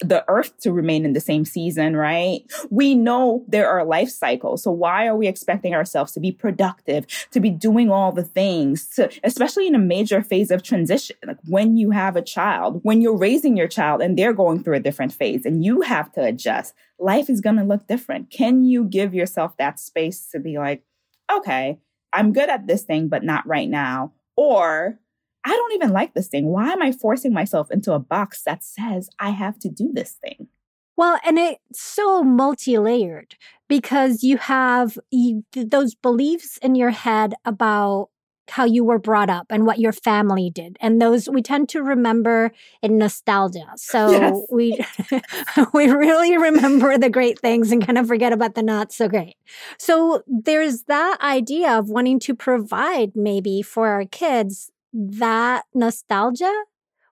the 0.00 0.24
earth 0.28 0.56
to 0.60 0.72
remain 0.72 1.04
in 1.04 1.12
the 1.12 1.20
same 1.20 1.44
season, 1.44 1.96
right? 1.96 2.40
We 2.70 2.94
know 2.94 3.44
there 3.48 3.68
are 3.68 3.84
life 3.84 4.10
cycles. 4.10 4.62
So 4.62 4.70
why 4.70 5.06
are 5.06 5.16
we 5.16 5.26
expecting 5.26 5.74
ourselves 5.74 6.12
to 6.12 6.20
be 6.20 6.30
productive, 6.30 7.06
to 7.32 7.40
be 7.40 7.50
doing 7.50 7.90
all 7.90 8.12
the 8.12 8.24
things, 8.24 8.88
to, 8.94 9.10
especially 9.24 9.66
in 9.66 9.74
a 9.74 9.80
major 9.80 10.22
phase 10.22 10.50
of 10.50 10.62
transition? 10.62 11.16
Like 11.26 11.38
when 11.46 11.76
you 11.76 11.90
have 11.90 12.14
a 12.14 12.22
child, 12.22 12.80
when 12.84 13.00
you're 13.00 13.16
raising 13.16 13.56
your 13.56 13.68
child 13.68 14.00
and 14.00 14.16
they're 14.16 14.32
going 14.32 14.62
through 14.62 14.76
a 14.76 14.80
different 14.80 15.12
phase 15.12 15.44
and 15.44 15.64
you 15.64 15.80
have 15.80 16.12
to 16.12 16.22
adjust, 16.22 16.74
life 16.98 17.28
is 17.28 17.40
going 17.40 17.56
to 17.56 17.64
look 17.64 17.86
different. 17.88 18.30
Can 18.30 18.64
you 18.64 18.84
give 18.84 19.14
yourself 19.14 19.56
that 19.56 19.80
space 19.80 20.28
to 20.30 20.38
be 20.38 20.58
like, 20.58 20.84
okay, 21.30 21.80
I'm 22.12 22.32
good 22.32 22.48
at 22.48 22.66
this 22.66 22.82
thing, 22.82 23.08
but 23.08 23.24
not 23.24 23.46
right 23.46 23.68
now. 23.68 24.12
Or 24.36 24.98
I 25.44 25.50
don't 25.50 25.72
even 25.72 25.90
like 25.90 26.14
this 26.14 26.28
thing. 26.28 26.46
Why 26.46 26.72
am 26.72 26.82
I 26.82 26.92
forcing 26.92 27.32
myself 27.32 27.70
into 27.70 27.92
a 27.92 27.98
box 27.98 28.42
that 28.42 28.64
says 28.64 29.08
I 29.18 29.30
have 29.30 29.58
to 29.60 29.68
do 29.68 29.90
this 29.92 30.12
thing? 30.12 30.48
Well, 30.96 31.18
and 31.24 31.38
it's 31.38 31.80
so 31.80 32.24
multi 32.24 32.76
layered 32.76 33.36
because 33.68 34.24
you 34.24 34.36
have 34.36 34.98
you, 35.10 35.44
those 35.54 35.94
beliefs 35.94 36.58
in 36.58 36.74
your 36.74 36.90
head 36.90 37.34
about 37.44 38.08
how 38.50 38.64
you 38.64 38.84
were 38.84 38.98
brought 38.98 39.30
up 39.30 39.46
and 39.50 39.66
what 39.66 39.78
your 39.78 39.92
family 39.92 40.50
did. 40.50 40.76
And 40.80 41.00
those 41.00 41.28
we 41.28 41.42
tend 41.42 41.68
to 41.70 41.82
remember 41.82 42.50
in 42.82 42.98
nostalgia. 42.98 43.66
So 43.76 44.10
yes. 44.10 44.36
we 44.50 44.84
we 45.72 45.88
really 45.88 46.36
remember 46.36 46.98
the 46.98 47.08
great 47.08 47.38
things 47.38 47.72
and 47.72 47.84
kind 47.84 47.96
of 47.96 48.06
forget 48.06 48.32
about 48.32 48.54
the 48.54 48.62
not 48.62 48.92
so 48.92 49.08
great. 49.08 49.36
So 49.78 50.22
there's 50.26 50.82
that 50.84 51.18
idea 51.22 51.78
of 51.78 51.88
wanting 51.88 52.18
to 52.20 52.34
provide 52.34 53.12
maybe 53.14 53.62
for 53.62 53.88
our 53.88 54.04
kids 54.04 54.70
that 54.98 55.64
nostalgia 55.74 56.52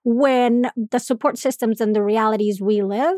when 0.04 0.70
the 0.76 0.98
support 0.98 1.38
systems 1.38 1.80
and 1.80 1.94
the 1.94 2.02
realities 2.02 2.60
we 2.60 2.82
live 2.82 3.16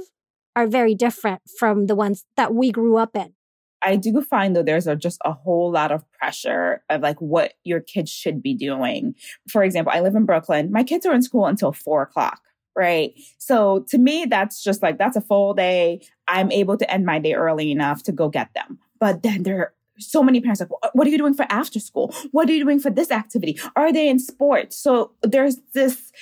are 0.54 0.66
very 0.66 0.94
different 0.94 1.40
from 1.58 1.86
the 1.86 1.94
ones 1.94 2.24
that 2.36 2.54
we 2.54 2.70
grew 2.70 2.96
up 2.96 3.16
in. 3.16 3.32
I 3.80 3.96
do 3.96 4.20
find 4.22 4.54
though 4.54 4.62
there's 4.62 4.86
a, 4.86 4.96
just 4.96 5.20
a 5.24 5.32
whole 5.32 5.70
lot 5.70 5.92
of 5.92 6.04
pressure 6.12 6.82
of 6.90 7.00
like 7.00 7.20
what 7.20 7.54
your 7.64 7.80
kids 7.80 8.10
should 8.10 8.42
be 8.42 8.54
doing. 8.54 9.14
For 9.48 9.62
example, 9.62 9.92
I 9.94 10.00
live 10.00 10.16
in 10.16 10.26
Brooklyn. 10.26 10.72
My 10.72 10.82
kids 10.82 11.06
are 11.06 11.14
in 11.14 11.22
school 11.22 11.46
until 11.46 11.72
four 11.72 12.02
o'clock, 12.02 12.40
right? 12.76 13.12
So 13.38 13.86
to 13.88 13.98
me, 13.98 14.26
that's 14.26 14.62
just 14.62 14.82
like 14.82 14.98
that's 14.98 15.16
a 15.16 15.20
full 15.20 15.54
day. 15.54 16.00
I'm 16.26 16.50
able 16.50 16.76
to 16.76 16.90
end 16.90 17.06
my 17.06 17.18
day 17.18 17.34
early 17.34 17.70
enough 17.70 18.02
to 18.04 18.12
go 18.12 18.28
get 18.28 18.52
them. 18.54 18.78
But 18.98 19.22
then 19.22 19.44
there 19.44 19.72
so 19.98 20.22
many 20.22 20.40
parents 20.40 20.60
like, 20.60 20.70
what 20.92 21.06
are 21.06 21.10
you 21.10 21.18
doing 21.18 21.34
for 21.34 21.46
after 21.50 21.80
school? 21.80 22.14
What 22.30 22.48
are 22.48 22.52
you 22.52 22.64
doing 22.64 22.80
for 22.80 22.90
this 22.90 23.10
activity? 23.10 23.58
Are 23.76 23.92
they 23.92 24.08
in 24.08 24.18
sports? 24.18 24.78
So 24.78 25.12
there's 25.22 25.56
this 25.74 26.12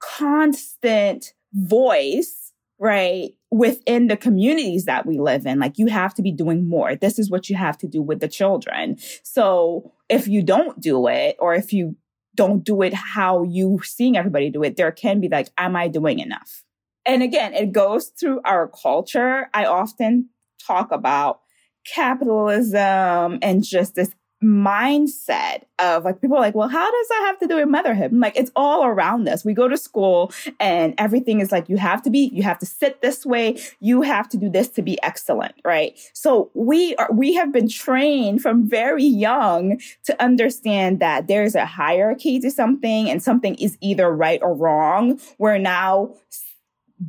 constant 0.00 1.34
voice, 1.52 2.52
right? 2.78 3.30
Within 3.50 4.06
the 4.06 4.16
communities 4.16 4.84
that 4.84 5.06
we 5.06 5.18
live 5.18 5.46
in, 5.46 5.58
like 5.58 5.78
you 5.78 5.88
have 5.88 6.14
to 6.14 6.22
be 6.22 6.32
doing 6.32 6.68
more. 6.68 6.94
This 6.96 7.18
is 7.18 7.30
what 7.30 7.50
you 7.50 7.56
have 7.56 7.76
to 7.78 7.88
do 7.88 8.00
with 8.00 8.20
the 8.20 8.28
children. 8.28 8.96
So 9.22 9.92
if 10.08 10.28
you 10.28 10.42
don't 10.42 10.80
do 10.80 11.06
it, 11.08 11.36
or 11.38 11.54
if 11.54 11.72
you 11.72 11.96
don't 12.36 12.64
do 12.64 12.80
it 12.82 12.94
how 12.94 13.42
you 13.42 13.80
seeing 13.82 14.16
everybody 14.16 14.50
do 14.50 14.62
it, 14.62 14.76
there 14.76 14.92
can 14.92 15.20
be 15.20 15.28
like, 15.28 15.48
am 15.58 15.76
I 15.76 15.88
doing 15.88 16.20
enough? 16.20 16.64
And 17.04 17.22
again, 17.22 17.54
it 17.54 17.72
goes 17.72 18.12
through 18.18 18.40
our 18.44 18.68
culture. 18.68 19.48
I 19.52 19.64
often 19.64 20.30
talk 20.64 20.92
about 20.92 21.40
capitalism 21.84 23.38
and 23.42 23.62
just 23.62 23.94
this 23.94 24.10
mindset 24.42 25.64
of 25.78 26.04
like 26.04 26.20
people 26.20 26.36
are 26.36 26.40
like, 26.40 26.54
well, 26.54 26.68
how 26.68 26.90
does 26.90 27.08
that 27.08 27.24
have 27.26 27.38
to 27.40 27.46
do 27.46 27.56
with 27.56 27.68
motherhood? 27.68 28.10
I'm 28.10 28.20
like, 28.20 28.36
it's 28.36 28.50
all 28.56 28.84
around 28.86 29.28
us. 29.28 29.44
We 29.44 29.52
go 29.52 29.68
to 29.68 29.76
school 29.76 30.32
and 30.58 30.94
everything 30.96 31.40
is 31.40 31.52
like, 31.52 31.68
you 31.68 31.76
have 31.76 32.02
to 32.02 32.10
be, 32.10 32.30
you 32.32 32.42
have 32.42 32.58
to 32.60 32.66
sit 32.66 33.02
this 33.02 33.26
way, 33.26 33.60
you 33.80 34.00
have 34.00 34.28
to 34.30 34.38
do 34.38 34.48
this 34.48 34.68
to 34.70 34.82
be 34.82 35.00
excellent, 35.02 35.54
right? 35.64 35.98
So 36.14 36.50
we 36.54 36.94
are, 36.96 37.10
we 37.12 37.34
have 37.34 37.52
been 37.52 37.68
trained 37.68 38.40
from 38.40 38.68
very 38.68 39.04
young 39.04 39.78
to 40.04 40.22
understand 40.22 41.00
that 41.00 41.28
there's 41.28 41.54
a 41.54 41.66
hierarchy 41.66 42.40
to 42.40 42.50
something 42.50 43.10
and 43.10 43.22
something 43.22 43.56
is 43.56 43.76
either 43.82 44.10
right 44.10 44.40
or 44.42 44.54
wrong. 44.54 45.20
We're 45.38 45.58
now 45.58 46.14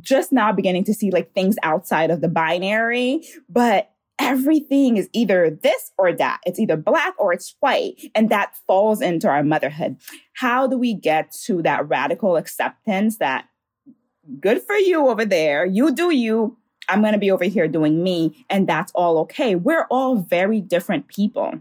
just 0.00 0.32
now 0.32 0.52
beginning 0.52 0.84
to 0.84 0.94
see 0.94 1.10
like 1.10 1.32
things 1.32 1.56
outside 1.62 2.10
of 2.10 2.20
the 2.20 2.28
binary, 2.28 3.22
but 3.48 3.91
everything 4.18 4.96
is 4.96 5.08
either 5.12 5.50
this 5.50 5.92
or 5.98 6.12
that. 6.12 6.40
It's 6.46 6.58
either 6.58 6.76
black 6.76 7.14
or 7.18 7.32
it's 7.32 7.54
white. 7.60 8.10
And 8.14 8.30
that 8.30 8.54
falls 8.66 9.00
into 9.00 9.28
our 9.28 9.42
motherhood. 9.42 9.96
How 10.34 10.66
do 10.66 10.78
we 10.78 10.94
get 10.94 11.32
to 11.44 11.62
that 11.62 11.88
radical 11.88 12.36
acceptance 12.36 13.18
that 13.18 13.46
good 14.40 14.62
for 14.62 14.76
you 14.76 15.08
over 15.08 15.24
there? 15.24 15.64
You 15.64 15.94
do 15.94 16.10
you. 16.10 16.56
I'm 16.88 17.00
going 17.00 17.12
to 17.12 17.18
be 17.18 17.30
over 17.30 17.44
here 17.44 17.68
doing 17.68 18.02
me. 18.02 18.44
And 18.50 18.68
that's 18.68 18.92
all 18.92 19.18
okay. 19.18 19.54
We're 19.54 19.86
all 19.90 20.16
very 20.16 20.60
different 20.60 21.08
people. 21.08 21.60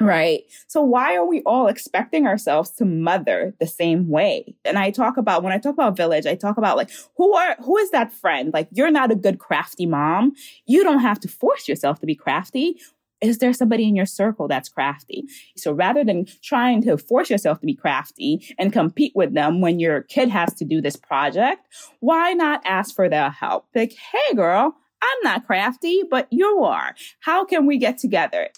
Right. 0.00 0.44
So 0.68 0.80
why 0.80 1.16
are 1.16 1.26
we 1.26 1.42
all 1.42 1.66
expecting 1.66 2.26
ourselves 2.26 2.70
to 2.72 2.84
mother 2.84 3.54
the 3.58 3.66
same 3.66 4.08
way? 4.08 4.54
And 4.64 4.78
I 4.78 4.90
talk 4.90 5.16
about 5.16 5.42
when 5.42 5.52
I 5.52 5.58
talk 5.58 5.74
about 5.74 5.96
village, 5.96 6.24
I 6.24 6.36
talk 6.36 6.56
about 6.56 6.76
like 6.76 6.90
who 7.16 7.34
are 7.34 7.56
who 7.60 7.76
is 7.78 7.90
that 7.90 8.12
friend? 8.12 8.52
Like 8.54 8.68
you're 8.70 8.92
not 8.92 9.10
a 9.10 9.16
good 9.16 9.40
crafty 9.40 9.86
mom. 9.86 10.34
You 10.66 10.84
don't 10.84 11.00
have 11.00 11.18
to 11.20 11.28
force 11.28 11.66
yourself 11.66 11.98
to 12.00 12.06
be 12.06 12.14
crafty. 12.14 12.80
Is 13.20 13.38
there 13.38 13.52
somebody 13.52 13.88
in 13.88 13.96
your 13.96 14.06
circle 14.06 14.46
that's 14.46 14.68
crafty? 14.68 15.24
So 15.56 15.72
rather 15.72 16.04
than 16.04 16.26
trying 16.44 16.82
to 16.82 16.96
force 16.96 17.28
yourself 17.28 17.58
to 17.58 17.66
be 17.66 17.74
crafty 17.74 18.54
and 18.56 18.72
compete 18.72 19.12
with 19.16 19.34
them 19.34 19.60
when 19.60 19.80
your 19.80 20.02
kid 20.02 20.28
has 20.28 20.54
to 20.54 20.64
do 20.64 20.80
this 20.80 20.94
project, 20.94 21.66
why 21.98 22.34
not 22.34 22.62
ask 22.64 22.94
for 22.94 23.08
their 23.08 23.30
help? 23.30 23.66
Like, 23.74 23.94
hey 23.94 24.36
girl, 24.36 24.76
I'm 25.02 25.18
not 25.24 25.44
crafty, 25.44 26.04
but 26.08 26.28
you 26.30 26.62
are. 26.62 26.94
How 27.18 27.44
can 27.44 27.66
we 27.66 27.78
get 27.78 27.98
together? 27.98 28.50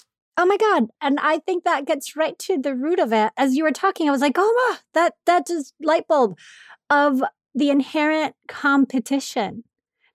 Oh 0.43 0.47
my 0.47 0.57
God. 0.57 0.89
And 1.03 1.21
I 1.21 1.39
think 1.41 1.65
that 1.65 1.85
gets 1.85 2.17
right 2.17 2.39
to 2.39 2.57
the 2.57 2.75
root 2.75 2.99
of 2.99 3.13
it. 3.13 3.31
As 3.37 3.57
you 3.57 3.63
were 3.63 3.73
talking, 3.73 4.09
I 4.09 4.11
was 4.11 4.23
like, 4.23 4.37
oh, 4.39 4.79
that, 4.95 5.13
that 5.27 5.47
just 5.47 5.75
light 5.83 6.09
bulb 6.09 6.39
of 6.89 7.23
the 7.55 7.69
inherent 7.69 8.35
competition 8.49 9.65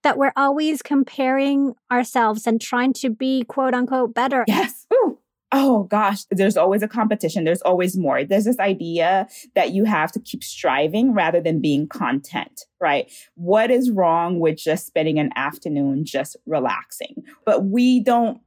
that 0.01 0.17
we're 0.17 0.33
always 0.35 0.81
comparing 0.81 1.75
ourselves 1.91 2.47
and 2.47 2.59
trying 2.59 2.93
to 2.93 3.11
be 3.11 3.43
quote 3.43 3.75
unquote 3.75 4.15
better. 4.15 4.45
Yes. 4.47 4.87
Ooh. 4.91 5.19
Oh 5.51 5.83
gosh, 5.83 6.23
there's 6.31 6.57
always 6.57 6.81
a 6.81 6.87
competition. 6.87 7.43
There's 7.43 7.61
always 7.61 7.95
more. 7.95 8.23
There's 8.23 8.45
this 8.45 8.59
idea 8.59 9.27
that 9.53 9.71
you 9.71 9.85
have 9.85 10.11
to 10.13 10.19
keep 10.19 10.43
striving 10.43 11.13
rather 11.13 11.39
than 11.39 11.61
being 11.61 11.87
content, 11.87 12.65
right? 12.81 13.11
What 13.35 13.69
is 13.69 13.91
wrong 13.91 14.39
with 14.39 14.57
just 14.57 14.87
spending 14.87 15.19
an 15.19 15.29
afternoon 15.35 16.03
just 16.03 16.35
relaxing? 16.47 17.23
But 17.45 17.65
we 17.65 17.99
don't 17.99 18.41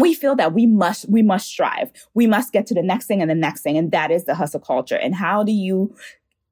we 0.00 0.14
feel 0.14 0.36
that 0.36 0.52
we 0.52 0.66
must 0.66 1.08
we 1.08 1.22
must 1.22 1.48
strive. 1.48 1.90
We 2.14 2.26
must 2.26 2.52
get 2.52 2.66
to 2.66 2.74
the 2.74 2.82
next 2.82 3.06
thing 3.06 3.20
and 3.20 3.30
the 3.30 3.34
next 3.34 3.62
thing 3.62 3.76
and 3.76 3.90
that 3.92 4.10
is 4.10 4.24
the 4.24 4.34
hustle 4.34 4.60
culture. 4.60 4.96
And 4.96 5.14
how 5.14 5.42
do 5.42 5.52
you 5.52 5.94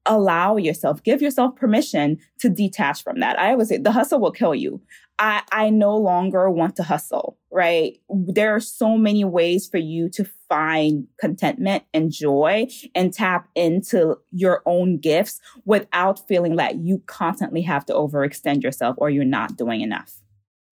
allow 0.05 0.55
yourself 0.55 1.03
give 1.03 1.21
yourself 1.21 1.55
permission 1.55 2.17
to 2.39 2.49
detach 2.49 3.03
from 3.03 3.19
that? 3.19 3.39
I 3.39 3.51
always 3.51 3.69
say 3.69 3.77
the 3.77 3.91
hustle 3.91 4.19
will 4.19 4.31
kill 4.31 4.55
you. 4.55 4.81
I 5.19 5.41
i 5.51 5.69
no 5.69 5.97
longer 5.97 6.49
want 6.49 6.75
to 6.77 6.83
hustle 6.83 7.37
right? 7.57 7.97
There 8.09 8.53
are 8.53 8.59
so 8.59 8.97
many 8.97 9.23
ways 9.23 9.67
for 9.67 9.77
you 9.77 10.09
to 10.09 10.25
find 10.47 11.07
contentment 11.19 11.83
and 11.91 12.11
joy 12.11 12.67
and 12.93 13.11
tap 13.11 13.49
into 13.55 14.17
your 14.31 14.61
own 14.65 14.99
gifts 14.99 15.39
without 15.65 16.27
feeling 16.27 16.57
that 16.57 16.75
you 16.75 17.01
constantly 17.07 17.63
have 17.63 17.85
to 17.87 17.93
overextend 17.93 18.61
yourself 18.61 18.95
or 18.99 19.09
you're 19.09 19.25
not 19.25 19.57
doing 19.57 19.81
enough 19.81 20.21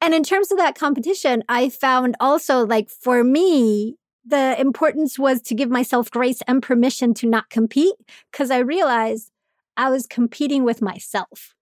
and 0.02 0.14
in 0.14 0.24
terms 0.24 0.52
of 0.52 0.58
that 0.58 0.76
competition, 0.76 1.44
I 1.50 1.70
found 1.70 2.16
also 2.20 2.66
like 2.66 2.90
for 2.90 3.24
me, 3.24 3.98
the 4.26 4.60
importance 4.60 5.20
was 5.20 5.42
to 5.44 5.56
give 5.56 5.70
myself 5.70 6.10
grace 6.10 6.42
and 6.48 6.62
permission 6.62 7.14
to 7.16 7.28
not 7.28 7.50
compete 7.50 7.96
because 8.32 8.50
I 8.50 8.60
realized 8.60 9.32
I 9.78 9.90
was 9.90 10.08
competing 10.08 10.64
with 10.64 10.82
myself. 10.82 11.54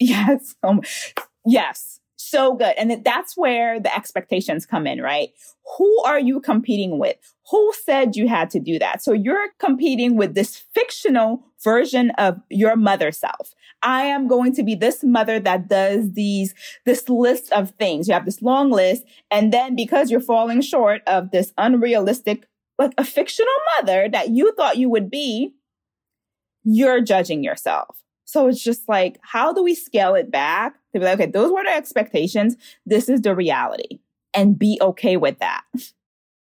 Yes. 0.00 0.56
Um, 0.64 0.80
yes 1.46 2.00
so 2.22 2.54
good. 2.54 2.74
And 2.76 3.04
that's 3.04 3.36
where 3.36 3.80
the 3.80 3.94
expectations 3.94 4.66
come 4.66 4.86
in, 4.86 5.00
right? 5.00 5.30
Who 5.76 6.02
are 6.04 6.20
you 6.20 6.40
competing 6.40 6.98
with? 6.98 7.16
Who 7.50 7.72
said 7.84 8.16
you 8.16 8.28
had 8.28 8.50
to 8.50 8.60
do 8.60 8.78
that? 8.78 9.02
So 9.02 9.12
you're 9.12 9.48
competing 9.58 10.16
with 10.16 10.34
this 10.34 10.56
fictional 10.74 11.44
version 11.62 12.10
of 12.12 12.40
your 12.50 12.76
mother 12.76 13.12
self. 13.12 13.54
I 13.82 14.02
am 14.02 14.28
going 14.28 14.54
to 14.54 14.62
be 14.62 14.74
this 14.74 15.02
mother 15.02 15.40
that 15.40 15.68
does 15.68 16.12
these, 16.12 16.54
this 16.86 17.08
list 17.08 17.52
of 17.52 17.70
things. 17.70 18.06
You 18.06 18.14
have 18.14 18.24
this 18.24 18.42
long 18.42 18.70
list. 18.70 19.04
And 19.30 19.52
then 19.52 19.74
because 19.74 20.10
you're 20.10 20.20
falling 20.20 20.60
short 20.60 21.02
of 21.06 21.30
this 21.30 21.52
unrealistic, 21.58 22.46
like 22.78 22.92
a 22.96 23.04
fictional 23.04 23.52
mother 23.76 24.08
that 24.10 24.30
you 24.30 24.52
thought 24.52 24.76
you 24.76 24.88
would 24.88 25.10
be, 25.10 25.54
you're 26.64 27.00
judging 27.00 27.42
yourself. 27.42 28.01
So 28.32 28.48
it's 28.48 28.64
just 28.64 28.88
like, 28.88 29.18
how 29.20 29.52
do 29.52 29.62
we 29.62 29.74
scale 29.74 30.14
it 30.14 30.30
back 30.30 30.78
to 30.94 30.98
be 30.98 31.04
like, 31.04 31.20
okay, 31.20 31.30
those 31.30 31.52
were 31.52 31.62
the 31.62 31.70
expectations. 31.70 32.56
This 32.86 33.10
is 33.10 33.20
the 33.20 33.34
reality 33.34 34.00
and 34.32 34.58
be 34.58 34.78
okay 34.80 35.18
with 35.18 35.38
that. 35.40 35.64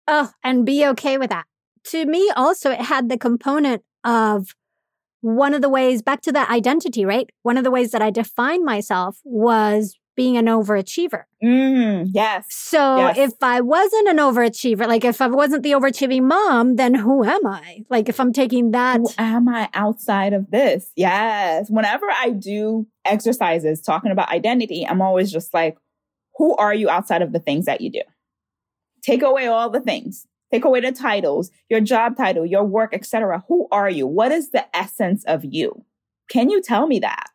Oh, 0.07 0.31
and 0.41 0.65
be 0.65 0.85
okay 0.87 1.17
with 1.17 1.31
that. 1.31 1.47
To 1.87 2.05
me, 2.05 2.31
also, 2.37 2.71
it 2.71 2.79
had 2.79 3.09
the 3.09 3.17
component 3.17 3.83
of 4.05 4.55
one 5.19 5.53
of 5.53 5.61
the 5.61 5.67
ways 5.67 6.01
back 6.01 6.21
to 6.21 6.31
that 6.31 6.49
identity, 6.49 7.03
right? 7.03 7.29
One 7.43 7.57
of 7.57 7.65
the 7.65 7.71
ways 7.71 7.91
that 7.91 8.01
I 8.01 8.09
defined 8.09 8.63
myself 8.63 9.19
was 9.25 9.99
being 10.15 10.37
an 10.37 10.45
overachiever. 10.45 11.23
Mm, 11.43 12.09
yes. 12.11 12.45
So 12.49 12.97
yes. 12.97 13.17
if 13.17 13.33
I 13.41 13.61
wasn't 13.61 14.09
an 14.09 14.17
overachiever, 14.17 14.87
like 14.87 15.05
if 15.05 15.21
I 15.21 15.27
wasn't 15.27 15.63
the 15.63 15.71
overachieving 15.71 16.23
mom, 16.23 16.75
then 16.75 16.93
who 16.93 17.23
am 17.23 17.45
I? 17.45 17.85
Like 17.89 18.09
if 18.09 18.19
I'm 18.19 18.33
taking 18.33 18.71
that. 18.71 18.97
Who 18.97 19.09
am 19.17 19.47
I 19.47 19.69
outside 19.73 20.33
of 20.33 20.51
this? 20.51 20.91
Yes. 20.95 21.69
Whenever 21.69 22.05
I 22.09 22.31
do 22.31 22.87
exercises 23.05 23.81
talking 23.81 24.11
about 24.11 24.29
identity, 24.29 24.85
I'm 24.85 25.01
always 25.01 25.31
just 25.31 25.53
like, 25.53 25.77
who 26.35 26.55
are 26.57 26.73
you 26.73 26.89
outside 26.89 27.21
of 27.21 27.31
the 27.31 27.39
things 27.39 27.65
that 27.65 27.81
you 27.81 27.91
do? 27.91 28.01
Take 29.03 29.23
away 29.23 29.47
all 29.47 29.69
the 29.69 29.81
things. 29.81 30.27
Take 30.51 30.65
away 30.65 30.81
the 30.81 30.91
titles, 30.91 31.49
your 31.69 31.79
job 31.79 32.17
title, 32.17 32.45
your 32.45 32.65
work, 32.65 32.93
etc. 32.93 33.43
Who 33.47 33.67
are 33.71 33.89
you? 33.89 34.05
What 34.05 34.31
is 34.31 34.51
the 34.51 34.65
essence 34.75 35.23
of 35.25 35.45
you? 35.45 35.85
Can 36.29 36.49
you 36.49 36.61
tell 36.61 36.87
me 36.87 36.99
that? 36.99 37.27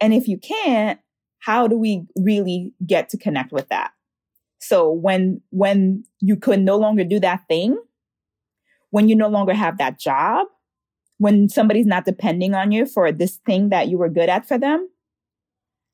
And 0.00 0.12
if 0.12 0.28
you 0.28 0.38
can't, 0.38 0.98
how 1.38 1.66
do 1.66 1.76
we 1.78 2.06
really 2.16 2.72
get 2.86 3.08
to 3.10 3.18
connect 3.18 3.52
with 3.52 3.68
that? 3.68 3.92
So 4.60 4.90
when, 4.90 5.40
when 5.50 6.04
you 6.20 6.36
could 6.36 6.60
no 6.60 6.76
longer 6.76 7.04
do 7.04 7.20
that 7.20 7.42
thing, 7.48 7.78
when 8.90 9.08
you 9.08 9.16
no 9.16 9.28
longer 9.28 9.54
have 9.54 9.78
that 9.78 9.98
job, 9.98 10.46
when 11.18 11.48
somebody's 11.48 11.86
not 11.86 12.04
depending 12.04 12.54
on 12.54 12.72
you 12.72 12.86
for 12.86 13.12
this 13.12 13.36
thing 13.46 13.68
that 13.70 13.88
you 13.88 13.98
were 13.98 14.08
good 14.08 14.28
at 14.28 14.46
for 14.46 14.58
them, 14.58 14.88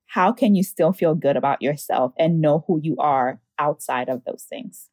how 0.07 0.33
can 0.33 0.55
you 0.55 0.63
still 0.63 0.93
feel 0.93 1.15
good 1.15 1.37
about 1.37 1.61
yourself 1.61 2.13
and 2.19 2.41
know 2.41 2.65
who 2.67 2.79
you 2.83 2.97
are 2.99 3.41
outside 3.59 4.09
of 4.09 4.23
those 4.25 4.45
things? 4.49 4.89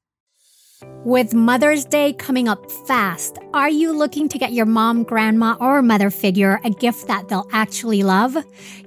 With 1.03 1.33
Mother's 1.33 1.83
Day 1.85 2.13
coming 2.13 2.47
up 2.47 2.71
fast, 2.87 3.39
are 3.53 3.69
you 3.69 3.91
looking 3.91 4.29
to 4.29 4.37
get 4.37 4.53
your 4.53 4.65
mom, 4.65 5.03
grandma, 5.03 5.57
or 5.59 5.81
mother 5.81 6.09
figure 6.09 6.61
a 6.63 6.69
gift 6.69 7.07
that 7.07 7.27
they'll 7.27 7.49
actually 7.51 8.03
love? 8.03 8.37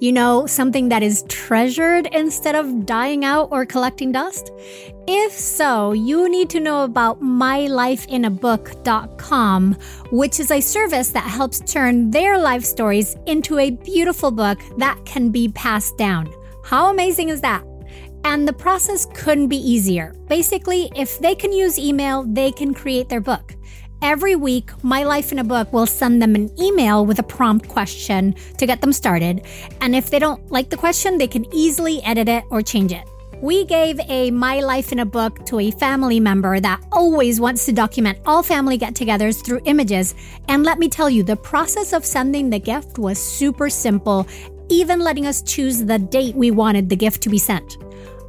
You 0.00 0.12
know, 0.12 0.46
something 0.46 0.88
that 0.90 1.02
is 1.02 1.24
treasured 1.28 2.06
instead 2.12 2.54
of 2.54 2.86
dying 2.86 3.24
out 3.24 3.48
or 3.50 3.66
collecting 3.66 4.12
dust? 4.12 4.52
If 5.06 5.32
so, 5.32 5.92
you 5.92 6.28
need 6.28 6.50
to 6.50 6.60
know 6.60 6.84
about 6.84 7.20
mylifeinabook.com, 7.20 9.74
which 10.10 10.40
is 10.40 10.50
a 10.50 10.60
service 10.60 11.10
that 11.10 11.24
helps 11.24 11.60
turn 11.60 12.10
their 12.10 12.38
life 12.38 12.64
stories 12.64 13.16
into 13.26 13.58
a 13.58 13.70
beautiful 13.70 14.30
book 14.30 14.58
that 14.78 14.98
can 15.04 15.30
be 15.30 15.48
passed 15.48 15.98
down. 15.98 16.32
How 16.64 16.90
amazing 16.90 17.28
is 17.28 17.40
that? 17.40 17.64
And 18.24 18.48
the 18.48 18.52
process 18.52 19.06
couldn't 19.14 19.48
be 19.48 19.58
easier. 19.58 20.14
Basically, 20.28 20.90
if 20.96 21.18
they 21.18 21.34
can 21.34 21.52
use 21.52 21.78
email, 21.78 22.24
they 22.24 22.50
can 22.50 22.72
create 22.72 23.08
their 23.10 23.20
book. 23.20 23.54
Every 24.00 24.34
week, 24.34 24.70
My 24.82 25.04
Life 25.04 25.30
in 25.30 25.38
a 25.38 25.44
Book 25.44 25.72
will 25.72 25.86
send 25.86 26.20
them 26.20 26.34
an 26.34 26.50
email 26.60 27.06
with 27.06 27.18
a 27.18 27.22
prompt 27.22 27.68
question 27.68 28.34
to 28.58 28.66
get 28.66 28.80
them 28.80 28.92
started. 28.92 29.46
And 29.80 29.94
if 29.94 30.10
they 30.10 30.18
don't 30.18 30.50
like 30.50 30.68
the 30.70 30.76
question, 30.76 31.16
they 31.16 31.26
can 31.26 31.46
easily 31.54 32.02
edit 32.02 32.28
it 32.28 32.44
or 32.50 32.60
change 32.60 32.92
it. 32.92 33.04
We 33.40 33.64
gave 33.64 34.00
a 34.08 34.30
My 34.30 34.60
Life 34.60 34.92
in 34.92 35.00
a 35.00 35.06
Book 35.06 35.44
to 35.46 35.58
a 35.58 35.70
family 35.70 36.18
member 36.18 36.60
that 36.60 36.82
always 36.92 37.40
wants 37.40 37.66
to 37.66 37.72
document 37.72 38.18
all 38.24 38.42
family 38.42 38.76
get 38.78 38.94
togethers 38.94 39.44
through 39.44 39.60
images. 39.64 40.14
And 40.48 40.64
let 40.64 40.78
me 40.78 40.88
tell 40.88 41.10
you, 41.10 41.22
the 41.22 41.36
process 41.36 41.92
of 41.92 42.06
sending 42.06 42.48
the 42.48 42.58
gift 42.58 42.98
was 42.98 43.18
super 43.18 43.68
simple, 43.68 44.26
even 44.70 45.00
letting 45.00 45.26
us 45.26 45.42
choose 45.42 45.84
the 45.84 45.98
date 45.98 46.34
we 46.34 46.50
wanted 46.50 46.88
the 46.88 46.96
gift 46.96 47.22
to 47.22 47.28
be 47.28 47.38
sent. 47.38 47.76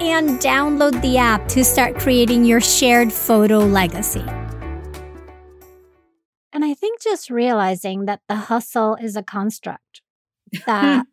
and 0.00 0.38
download 0.40 1.00
the 1.02 1.18
app 1.18 1.46
to 1.48 1.64
start 1.64 1.98
creating 1.98 2.44
your 2.44 2.60
shared 2.60 3.12
photo 3.12 3.58
legacy. 3.58 4.24
And 6.52 6.64
I 6.64 6.74
think 6.74 7.00
just 7.00 7.30
realizing 7.30 8.06
that 8.06 8.20
the 8.28 8.36
hustle 8.36 8.96
is 8.96 9.16
a 9.16 9.22
construct, 9.22 10.02
that 10.66 11.06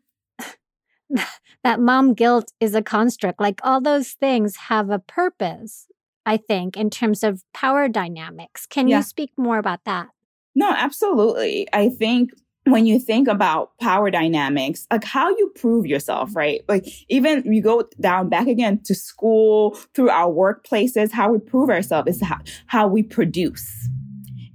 that 1.63 1.79
mom 1.79 2.13
guilt 2.13 2.51
is 2.59 2.75
a 2.75 2.81
construct, 2.81 3.39
like 3.39 3.59
all 3.63 3.81
those 3.81 4.11
things 4.11 4.55
have 4.55 4.89
a 4.89 4.99
purpose, 4.99 5.87
I 6.25 6.37
think, 6.37 6.77
in 6.77 6.89
terms 6.89 7.23
of 7.23 7.43
power 7.53 7.87
dynamics. 7.87 8.65
Can 8.65 8.87
yeah. 8.87 8.97
you 8.97 9.03
speak 9.03 9.31
more 9.37 9.57
about 9.57 9.83
that? 9.85 10.07
No, 10.55 10.71
absolutely. 10.71 11.67
I 11.73 11.89
think 11.89 12.31
when 12.65 12.85
you 12.85 12.99
think 12.99 13.27
about 13.27 13.77
power 13.79 14.09
dynamics, 14.09 14.87
like 14.91 15.03
how 15.03 15.29
you 15.29 15.51
prove 15.55 15.85
yourself, 15.85 16.35
right? 16.35 16.61
Like 16.67 16.85
even 17.09 17.53
you 17.53 17.61
go 17.61 17.87
down 17.99 18.29
back 18.29 18.47
again 18.47 18.81
to 18.85 18.95
school, 18.95 19.75
through 19.93 20.09
our 20.09 20.31
workplaces, 20.31 21.11
how 21.11 21.31
we 21.31 21.39
prove 21.39 21.69
ourselves 21.69 22.09
is 22.09 22.23
how, 22.23 22.39
how 22.67 22.87
we 22.87 23.03
produce. 23.03 23.87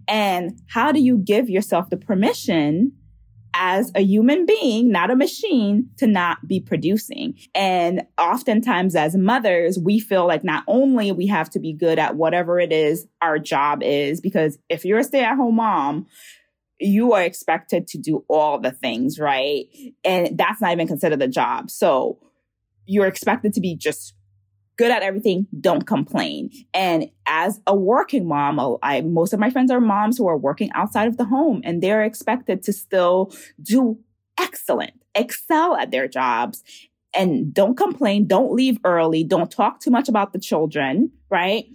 And 0.09 0.61
how 0.67 0.91
do 0.91 1.01
you 1.01 1.19
give 1.19 1.49
yourself 1.49 1.89
the 1.89 1.97
permission 1.97 2.93
as 3.55 3.91
a 3.95 4.01
human 4.01 4.47
being, 4.47 4.91
not 4.91 5.11
a 5.11 5.17
machine, 5.17 5.89
to 5.99 6.07
not 6.07 6.47
be 6.47 6.61
producing. 6.61 7.35
And 7.55 8.03
oftentimes 8.19 8.95
as 8.95 9.17
mothers, 9.17 9.79
we 9.79 9.99
feel 9.99 10.27
like 10.27 10.45
not 10.45 10.65
only 10.67 11.13
we 11.13 11.27
have 11.27 11.51
to 11.51 11.59
be 11.59 11.73
good 11.73 11.99
at 11.99 12.17
whatever 12.17 12.61
it 12.61 12.73
is 12.73 13.07
our 13.21 13.39
job 13.39 13.83
is, 13.83 14.21
because 14.21 14.59
if 14.69 14.85
you're 14.85 15.01
a 15.01 15.05
stay 15.05 15.25
at 15.25 15.37
home 15.37 15.57
mom, 15.57 16.07
you 16.81 17.13
are 17.13 17.23
expected 17.23 17.87
to 17.89 17.99
do 17.99 18.25
all 18.29 18.59
the 18.59 18.73
things, 18.73 19.19
right? 19.19 19.67
And 20.05 20.37
that's 20.39 20.61
not 20.61 20.73
even 20.73 20.89
considered 20.89 21.19
the 21.19 21.29
job. 21.29 21.71
So 21.71 22.19
you're 22.87 23.07
expected 23.07 23.53
to 23.55 23.61
be 23.61 23.77
just 23.77 24.15
good 24.77 24.91
at 24.91 25.03
everything, 25.03 25.47
don't 25.61 25.87
complain. 25.87 26.51
And 26.73 27.11
as 27.27 27.61
a 27.67 27.77
working 27.77 28.27
mom, 28.27 28.79
I, 28.83 29.03
most 29.03 29.35
of 29.35 29.39
my 29.39 29.51
friends 29.51 29.71
are 29.71 29.81
moms 29.81 30.17
who 30.17 30.27
are 30.27 30.39
working 30.39 30.71
outside 30.73 31.07
of 31.07 31.19
the 31.19 31.27
home 31.27 31.61
and 31.65 31.83
they're 31.83 32.03
expected 32.03 32.63
to 32.63 32.73
still 32.73 33.31
do 33.61 33.99
excellent, 34.39 34.95
excel 35.15 35.77
at 35.77 35.91
their 35.91 36.09
jobs 36.09 36.63
and 37.13 37.53
don't 37.53 37.77
complain, 37.77 38.27
don't 38.27 38.55
leave 38.55 38.79
early, 38.85 39.23
don't 39.23 39.51
talk 39.51 39.81
too 39.81 39.91
much 39.91 40.09
about 40.09 40.33
the 40.33 40.39
children, 40.39 41.11
right? 41.29 41.67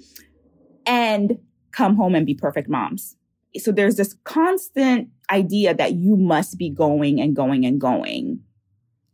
And 0.87 1.37
come 1.71 1.95
home 1.95 2.15
and 2.15 2.25
be 2.25 2.33
perfect 2.33 2.69
moms 2.69 3.15
so 3.57 3.71
there's 3.71 3.95
this 3.95 4.15
constant 4.23 5.09
idea 5.31 5.73
that 5.73 5.93
you 5.93 6.17
must 6.17 6.57
be 6.57 6.69
going 6.69 7.19
and 7.19 7.35
going 7.35 7.65
and 7.65 7.79
going. 7.79 8.39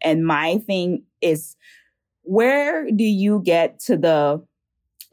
And 0.01 0.25
my 0.25 0.57
thing 0.59 1.03
is, 1.21 1.55
where 2.23 2.89
do 2.89 3.03
you 3.03 3.41
get 3.43 3.79
to 3.81 3.97
the 3.97 4.43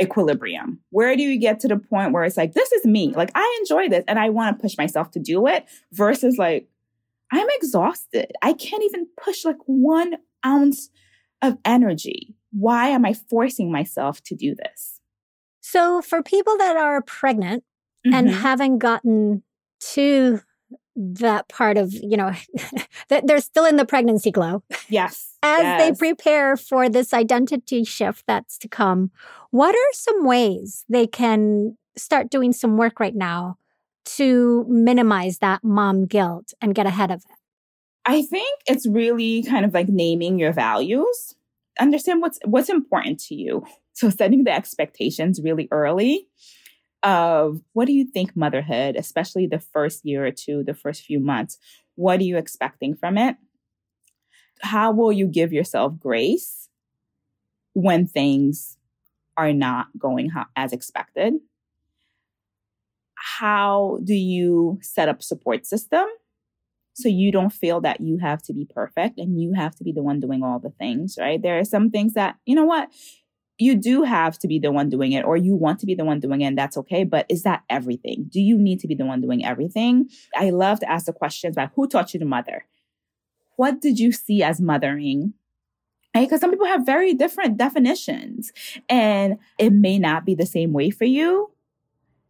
equilibrium? 0.01 0.81
Where 0.91 1.17
do 1.17 1.23
you 1.23 1.39
get 1.39 1.61
to 1.61 1.69
the 1.69 1.77
point 1.77 2.13
where 2.13 2.25
it's 2.25 2.37
like, 2.37 2.55
this 2.55 2.73
is 2.73 2.85
me. 2.85 3.13
Like, 3.15 3.31
I 3.35 3.59
enjoy 3.61 3.89
this 3.89 4.05
and 4.09 4.19
I 4.19 4.31
want 4.31 4.57
to 4.57 4.63
push 4.63 4.79
myself 4.79 5.11
to 5.13 5.19
do 5.19 5.47
it 5.47 5.67
versus 5.93 6.39
like, 6.39 6.69
I'm 7.31 7.49
exhausted. 7.57 8.33
I 8.43 8.53
can't 8.53 8.85
even 8.85 9.07
push 9.23 9.45
like 9.45 9.59
one 9.67 10.15
ounce 10.45 10.91
of 11.43 11.59
energy. 11.65 12.35
Why 12.53 12.89
am 12.89 13.05
I 13.05 13.13
forcing 13.13 13.71
myself 13.71 14.23
to 14.25 14.35
do 14.35 14.55
this? 14.55 15.01
So, 15.61 16.01
for 16.01 16.23
people 16.23 16.57
that 16.57 16.79
are 16.79 17.03
pregnant 17.03 17.65
mm-hmm. 18.07 18.15
and 18.15 18.31
haven't 18.31 18.79
gotten 18.79 19.43
to 19.81 20.41
that 20.97 21.49
part 21.49 21.79
of, 21.79 21.93
you 21.93 22.17
know, 22.17 22.33
that 23.09 23.27
they're 23.27 23.41
still 23.41 23.65
in 23.65 23.77
the 23.77 23.85
pregnancy 23.85 24.31
glow. 24.31 24.63
Yes. 24.89 25.37
As 25.43 25.63
yes. 25.63 25.81
they 25.81 25.97
prepare 25.97 26.57
for 26.57 26.89
this 26.89 27.15
identity 27.15 27.85
shift 27.85 28.25
that's 28.27 28.59
to 28.59 28.69
come, 28.69 29.13
what 29.51 29.75
are 29.75 29.93
some 29.93 30.27
ways 30.27 30.85
they 30.89 31.07
can 31.07 31.77
start 31.97 32.31
doing 32.31 32.53
some 32.53 32.77
work 32.77 32.99
right 32.99 33.15
now 33.15 33.57
to 34.05 34.65
minimize 34.69 35.39
that 35.39 35.63
mom 35.63 36.07
guilt 36.07 36.53
and 36.61 36.75
get 36.75 36.87
ahead 36.87 37.11
of 37.11 37.21
it? 37.21 37.37
I 38.05 38.23
think 38.23 38.61
it's 38.67 38.87
really 38.87 39.43
kind 39.43 39.65
of 39.65 39.75
like 39.75 39.89
naming 39.89 40.39
your 40.39 40.53
values. 40.53 41.35
Understand 41.79 42.23
what's 42.23 42.39
what's 42.45 42.71
important 42.71 43.21
to 43.25 43.35
you. 43.35 43.65
So 43.93 44.11
setting 44.11 44.45
the 44.45 44.53
expectations 44.53 45.41
really 45.43 45.69
early 45.71 46.27
of 47.03 47.61
what 47.73 47.87
do 47.87 47.93
you 47.93 48.05
think 48.05 48.37
motherhood, 48.37 48.97
especially 48.97 49.47
the 49.47 49.61
first 49.61 50.05
year 50.05 50.27
or 50.27 50.33
two, 50.33 50.65
the 50.65 50.75
first 50.75 51.03
few 51.05 51.21
months, 51.21 51.59
what 51.95 52.21
are 52.21 52.25
you 52.25 52.37
expecting 52.37 52.95
from 52.95 53.17
it? 53.17 53.37
How 54.61 54.91
will 54.91 55.13
you 55.13 55.27
give 55.27 55.53
yourself 55.53 55.99
grace 55.99 56.69
when 57.75 58.07
things 58.07 58.77
are 59.37 59.53
not 59.53 59.87
going 59.97 60.31
as 60.57 60.73
expected? 60.73 61.35
How 63.15 63.99
do 64.03 64.15
you 64.15 64.79
set 64.83 65.09
up 65.09 65.23
support 65.23 65.67
system 65.67 66.07
so 66.95 67.09
you 67.09 67.31
don't 67.31 67.53
feel 67.53 67.81
that 67.83 68.01
you 68.01 68.19
have 68.19 68.43
to 68.43 68.53
be 68.53 68.65
perfect 68.65 69.19
and 69.19 69.41
you 69.41 69.55
have 69.55 69.77
to 69.77 69.85
be 69.85 69.93
the 69.93 70.03
one 70.03 70.19
doing 70.19 70.43
all 70.43 70.59
the 70.59 70.71
things, 70.71 71.17
right? 71.21 71.41
There 71.41 71.61
are 71.61 71.65
some 71.65 71.91
things 71.91 72.15
that, 72.15 72.37
you 72.45 72.57
know 72.57 72.65
what, 72.65 72.89
you 73.59 73.75
do 73.75 74.03
have 74.05 74.39
to 74.39 74.49
be 74.49 74.59
the 74.59 74.71
one 74.71 74.89
doing 74.89 75.13
it 75.13 75.25
or 75.25 75.37
you 75.37 75.55
want 75.55 75.81
to 75.81 75.87
be 75.87 75.95
the 75.95 76.05
one 76.05 76.21
doing 76.21 76.41
it 76.41 76.47
and 76.47 76.59
that's 76.59 76.77
okay 76.77 77.05
but 77.05 77.27
is 77.29 77.43
that 77.43 77.65
everything? 77.69 78.27
Do 78.29 78.41
you 78.41 78.57
need 78.57 78.81
to 78.81 78.89
be 78.89 78.95
the 78.95 79.05
one 79.05 79.21
doing 79.21 79.45
everything? 79.45 80.09
I 80.37 80.51
love 80.51 80.81
to 80.81 80.91
ask 80.91 81.07
the 81.07 81.13
questions 81.13 81.57
about 81.57 81.73
who 81.75 81.89
taught 81.89 82.15
you 82.15 82.21
to 82.21 82.27
mother. 82.27 82.67
What 83.57 83.81
did 83.81 83.99
you 83.99 84.13
see 84.13 84.43
as 84.43 84.61
mothering? 84.61 85.35
Because 86.15 86.41
some 86.41 86.51
people 86.51 86.67
have 86.67 86.87
very 86.87 87.15
different 87.15 87.59
definitions 87.59 88.53
and 88.89 89.39
it 89.59 89.73
may 89.73 89.99
not 89.99 90.25
be 90.25 90.35
the 90.35 90.47
same 90.47 90.73
way 90.73 90.91
for 90.91 91.05
you 91.05 91.51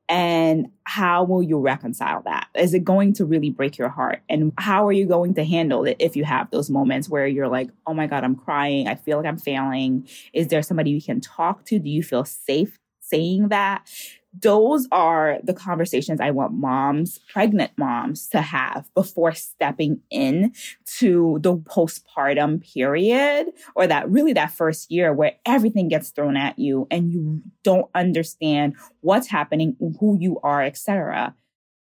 and 0.08 0.70
how 0.84 1.24
will 1.24 1.42
you 1.42 1.58
reconcile 1.58 2.22
that? 2.22 2.48
Is 2.54 2.72
it 2.72 2.84
going 2.84 3.12
to 3.14 3.26
really 3.26 3.50
break 3.50 3.76
your 3.76 3.90
heart? 3.90 4.22
And 4.28 4.52
how 4.58 4.86
are 4.86 4.92
you 4.92 5.06
going 5.06 5.34
to 5.34 5.44
handle 5.44 5.84
it 5.84 5.96
if 5.98 6.16
you 6.16 6.24
have 6.24 6.50
those 6.50 6.70
moments 6.70 7.08
where 7.08 7.26
you're 7.26 7.48
like, 7.48 7.68
oh 7.86 7.92
my 7.92 8.06
God, 8.06 8.24
I'm 8.24 8.34
crying. 8.34 8.88
I 8.88 8.94
feel 8.94 9.18
like 9.18 9.26
I'm 9.26 9.36
failing. 9.36 10.08
Is 10.32 10.48
there 10.48 10.62
somebody 10.62 10.90
you 10.90 11.02
can 11.02 11.20
talk 11.20 11.64
to? 11.66 11.78
Do 11.78 11.90
you 11.90 12.02
feel 12.02 12.24
safe 12.24 12.78
saying 13.00 13.48
that? 13.48 13.86
Those 14.32 14.86
are 14.92 15.38
the 15.42 15.54
conversations 15.54 16.20
I 16.20 16.30
want 16.30 16.52
moms, 16.52 17.18
pregnant 17.32 17.72
moms 17.76 18.28
to 18.28 18.40
have 18.40 18.92
before 18.94 19.32
stepping 19.32 20.00
in 20.10 20.52
to 20.98 21.38
the 21.40 21.56
postpartum 21.56 22.62
period 22.72 23.48
or 23.74 23.86
that 23.86 24.08
really 24.10 24.34
that 24.34 24.52
first 24.52 24.90
year 24.90 25.12
where 25.12 25.32
everything 25.46 25.88
gets 25.88 26.10
thrown 26.10 26.36
at 26.36 26.58
you 26.58 26.86
and 26.90 27.10
you 27.12 27.42
don't 27.62 27.90
understand 27.94 28.74
what's 29.00 29.28
happening, 29.28 29.76
who 29.98 30.16
you 30.18 30.38
are, 30.42 30.62
etc. 30.62 31.34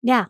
Yeah. 0.03 0.25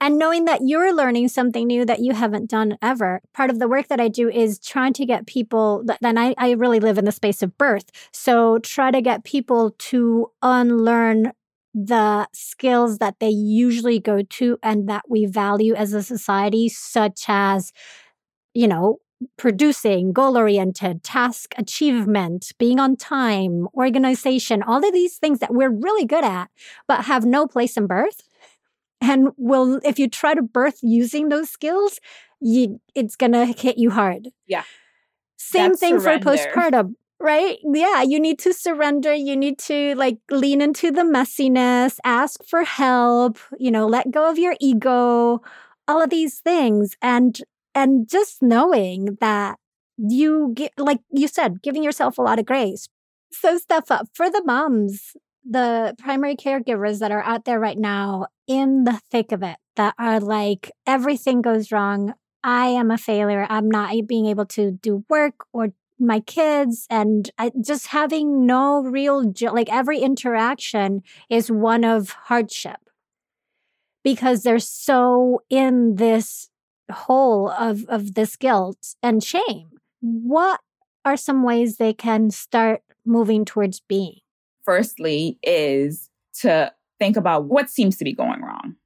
And 0.00 0.16
knowing 0.16 0.44
that 0.44 0.60
you're 0.64 0.94
learning 0.94 1.26
something 1.26 1.66
new 1.66 1.84
that 1.84 1.98
you 1.98 2.12
haven't 2.12 2.48
done 2.48 2.78
ever. 2.80 3.20
Part 3.34 3.50
of 3.50 3.58
the 3.58 3.66
work 3.66 3.88
that 3.88 4.00
I 4.00 4.06
do 4.06 4.28
is 4.28 4.60
trying 4.60 4.92
to 4.92 5.04
get 5.04 5.26
people, 5.26 5.84
then 6.00 6.16
I, 6.16 6.36
I 6.38 6.52
really 6.52 6.78
live 6.78 6.98
in 6.98 7.04
the 7.04 7.10
space 7.10 7.42
of 7.42 7.58
birth. 7.58 7.90
So 8.12 8.58
try 8.60 8.92
to 8.92 9.02
get 9.02 9.24
people 9.24 9.74
to 9.78 10.30
unlearn 10.40 11.32
the 11.86 12.26
skills 12.32 12.98
that 12.98 13.20
they 13.20 13.28
usually 13.28 14.00
go 14.00 14.22
to 14.22 14.58
and 14.62 14.88
that 14.88 15.04
we 15.08 15.26
value 15.26 15.74
as 15.74 15.92
a 15.92 16.02
society, 16.02 16.68
such 16.68 17.26
as, 17.28 17.72
you 18.52 18.66
know, 18.66 18.98
producing, 19.36 20.12
goal 20.12 20.36
oriented, 20.36 21.02
task 21.02 21.54
achievement, 21.56 22.52
being 22.58 22.80
on 22.80 22.96
time, 22.96 23.68
organization, 23.74 24.62
all 24.62 24.84
of 24.84 24.92
these 24.92 25.16
things 25.16 25.38
that 25.38 25.52
we're 25.52 25.70
really 25.70 26.04
good 26.04 26.24
at, 26.24 26.50
but 26.86 27.04
have 27.04 27.24
no 27.24 27.46
place 27.46 27.76
in 27.76 27.86
birth. 27.86 28.22
And 29.00 29.28
will, 29.36 29.80
if 29.84 29.98
you 29.98 30.08
try 30.08 30.34
to 30.34 30.42
birth 30.42 30.78
using 30.82 31.28
those 31.28 31.50
skills, 31.50 32.00
you, 32.40 32.80
it's 32.94 33.14
going 33.14 33.32
to 33.32 33.46
hit 33.46 33.78
you 33.78 33.90
hard. 33.90 34.28
Yeah. 34.46 34.64
Same 35.36 35.70
That's 35.70 35.80
thing 35.80 36.00
surrender. 36.00 36.24
for 36.24 36.36
postpartum 36.36 36.94
right? 37.20 37.58
Yeah, 37.64 38.02
you 38.02 38.20
need 38.20 38.38
to 38.40 38.52
surrender. 38.52 39.12
You 39.14 39.36
need 39.36 39.58
to 39.60 39.94
like 39.96 40.18
lean 40.30 40.60
into 40.60 40.90
the 40.90 41.02
messiness, 41.02 41.98
ask 42.04 42.44
for 42.44 42.64
help, 42.64 43.38
you 43.58 43.70
know, 43.70 43.86
let 43.86 44.10
go 44.10 44.30
of 44.30 44.38
your 44.38 44.54
ego, 44.60 45.40
all 45.86 46.02
of 46.02 46.10
these 46.10 46.40
things. 46.40 46.94
And 47.02 47.38
and 47.74 48.08
just 48.08 48.42
knowing 48.42 49.18
that 49.20 49.58
you 49.96 50.52
get 50.54 50.72
like 50.78 51.00
you 51.10 51.28
said, 51.28 51.62
giving 51.62 51.82
yourself 51.82 52.18
a 52.18 52.22
lot 52.22 52.38
of 52.38 52.46
grace. 52.46 52.88
So 53.32 53.58
step 53.58 53.84
up 53.90 54.08
for 54.14 54.30
the 54.30 54.42
moms, 54.44 55.12
the 55.44 55.94
primary 55.98 56.36
caregivers 56.36 56.98
that 57.00 57.10
are 57.12 57.22
out 57.22 57.44
there 57.44 57.60
right 57.60 57.78
now 57.78 58.26
in 58.46 58.84
the 58.84 59.00
thick 59.10 59.32
of 59.32 59.42
it, 59.42 59.56
that 59.76 59.94
are 59.98 60.20
like 60.20 60.70
everything 60.86 61.42
goes 61.42 61.72
wrong. 61.72 62.14
I 62.44 62.68
am 62.68 62.90
a 62.90 62.98
failure. 62.98 63.46
I'm 63.50 63.68
not 63.70 63.92
being 64.06 64.26
able 64.26 64.46
to 64.46 64.70
do 64.70 65.04
work 65.08 65.34
or 65.52 65.72
my 65.98 66.20
kids 66.20 66.86
and 66.90 67.30
I, 67.38 67.52
just 67.60 67.88
having 67.88 68.46
no 68.46 68.82
real 68.82 69.32
like 69.52 69.72
every 69.72 69.98
interaction 69.98 71.02
is 71.28 71.50
one 71.50 71.84
of 71.84 72.10
hardship. 72.10 72.78
Because 74.04 74.42
they're 74.42 74.58
so 74.58 75.42
in 75.50 75.96
this 75.96 76.50
hole 76.90 77.50
of 77.50 77.84
of 77.88 78.14
this 78.14 78.36
guilt 78.36 78.94
and 79.02 79.22
shame. 79.22 79.70
What 80.00 80.60
are 81.04 81.16
some 81.16 81.42
ways 81.42 81.76
they 81.76 81.92
can 81.92 82.30
start 82.30 82.82
moving 83.04 83.44
towards 83.44 83.80
being? 83.80 84.20
Firstly 84.64 85.38
is 85.42 86.10
to 86.40 86.72
think 86.98 87.16
about 87.16 87.44
what 87.44 87.70
seems 87.70 87.96
to 87.96 88.04
be 88.04 88.12
going 88.12 88.42
wrong 88.42 88.76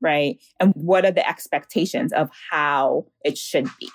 right? 0.00 0.38
And 0.60 0.72
what 0.74 1.04
are 1.04 1.10
the 1.10 1.26
expectations 1.26 2.12
of 2.12 2.30
how 2.50 3.06
it 3.24 3.38
should 3.38 3.68
be 3.80 3.88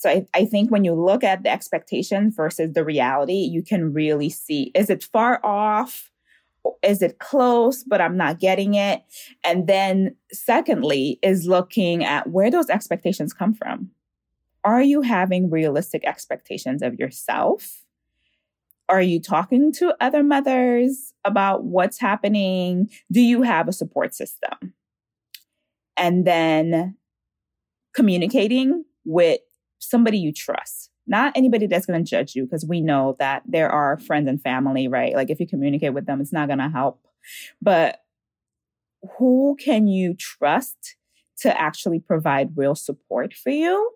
so 0.00 0.08
I, 0.08 0.24
I 0.32 0.46
think 0.46 0.70
when 0.70 0.82
you 0.82 0.94
look 0.94 1.22
at 1.22 1.42
the 1.42 1.50
expectation 1.50 2.32
versus 2.32 2.72
the 2.72 2.86
reality, 2.86 3.34
you 3.34 3.62
can 3.62 3.92
really 3.92 4.30
see 4.30 4.72
is 4.74 4.88
it 4.88 5.04
far 5.04 5.44
off? 5.44 6.10
Is 6.82 7.02
it 7.02 7.18
close, 7.18 7.84
but 7.84 8.00
I'm 8.00 8.16
not 8.16 8.40
getting 8.40 8.72
it? 8.72 9.02
And 9.44 9.66
then, 9.66 10.16
secondly, 10.32 11.18
is 11.22 11.46
looking 11.46 12.02
at 12.02 12.30
where 12.30 12.50
those 12.50 12.70
expectations 12.70 13.34
come 13.34 13.52
from. 13.52 13.90
Are 14.64 14.80
you 14.80 15.02
having 15.02 15.50
realistic 15.50 16.06
expectations 16.06 16.80
of 16.80 16.94
yourself? 16.94 17.82
Are 18.88 19.02
you 19.02 19.20
talking 19.20 19.70
to 19.74 19.94
other 20.00 20.22
mothers 20.22 21.12
about 21.26 21.64
what's 21.64 22.00
happening? 22.00 22.88
Do 23.12 23.20
you 23.20 23.42
have 23.42 23.68
a 23.68 23.72
support 23.72 24.14
system? 24.14 24.72
And 25.98 26.26
then 26.26 26.96
communicating 27.92 28.84
with 29.04 29.40
somebody 29.80 30.18
you 30.18 30.32
trust, 30.32 30.90
not 31.06 31.32
anybody 31.34 31.66
that's 31.66 31.86
going 31.86 32.02
to 32.02 32.08
judge 32.08 32.36
you, 32.36 32.44
because 32.44 32.64
we 32.64 32.80
know 32.80 33.16
that 33.18 33.42
there 33.46 33.70
are 33.70 33.98
friends 33.98 34.28
and 34.28 34.40
family, 34.40 34.86
right? 34.86 35.14
Like 35.14 35.30
if 35.30 35.40
you 35.40 35.46
communicate 35.46 35.94
with 35.94 36.06
them, 36.06 36.20
it's 36.20 36.32
not 36.32 36.46
going 36.46 36.58
to 36.60 36.68
help. 36.68 37.04
But 37.60 38.00
who 39.18 39.56
can 39.58 39.86
you 39.86 40.14
trust 40.14 40.96
to 41.38 41.58
actually 41.58 42.00
provide 42.00 42.56
real 42.56 42.74
support 42.74 43.34
for 43.34 43.50
you 43.50 43.90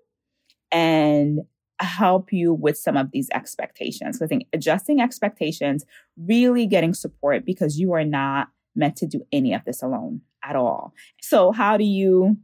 and 0.72 1.40
help 1.80 2.32
you 2.32 2.54
with 2.54 2.78
some 2.78 2.96
of 2.96 3.10
these 3.12 3.28
expectations? 3.32 4.20
I 4.22 4.26
think 4.26 4.46
adjusting 4.52 5.00
expectations, 5.00 5.84
really 6.16 6.66
getting 6.66 6.94
support 6.94 7.44
because 7.44 7.78
you 7.78 7.92
are 7.92 8.04
not 8.04 8.48
meant 8.74 8.96
to 8.96 9.06
do 9.06 9.24
any 9.30 9.52
of 9.54 9.64
this 9.64 9.82
alone 9.82 10.22
at 10.42 10.56
all. 10.56 10.92
So, 11.20 11.52
how 11.52 11.76
do 11.76 11.84
you 11.84 12.36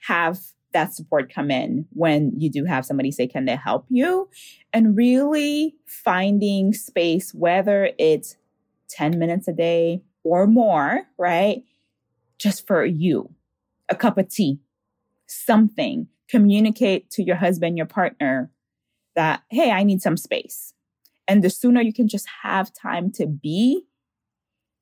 have 0.00 0.38
that 0.72 0.94
support 0.94 1.32
come 1.32 1.50
in 1.50 1.86
when 1.92 2.32
you 2.38 2.50
do 2.50 2.64
have 2.64 2.84
somebody 2.84 3.10
say, 3.10 3.26
Can 3.26 3.44
they 3.44 3.56
help 3.56 3.86
you? 3.88 4.28
And 4.72 4.96
really 4.96 5.76
finding 5.86 6.72
space, 6.72 7.32
whether 7.34 7.90
it's 7.98 8.36
10 8.90 9.18
minutes 9.18 9.48
a 9.48 9.52
day 9.52 10.02
or 10.24 10.46
more, 10.46 11.02
right? 11.18 11.62
Just 12.38 12.66
for 12.66 12.84
you, 12.84 13.30
a 13.88 13.94
cup 13.94 14.18
of 14.18 14.28
tea, 14.28 14.58
something. 15.26 16.08
Communicate 16.28 17.10
to 17.10 17.22
your 17.22 17.36
husband, 17.36 17.76
your 17.76 17.86
partner 17.86 18.50
that, 19.14 19.42
Hey, 19.50 19.70
I 19.70 19.82
need 19.82 20.00
some 20.00 20.16
space. 20.16 20.72
And 21.28 21.44
the 21.44 21.50
sooner 21.50 21.80
you 21.80 21.92
can 21.92 22.08
just 22.08 22.26
have 22.42 22.72
time 22.72 23.12
to 23.12 23.26
be, 23.26 23.84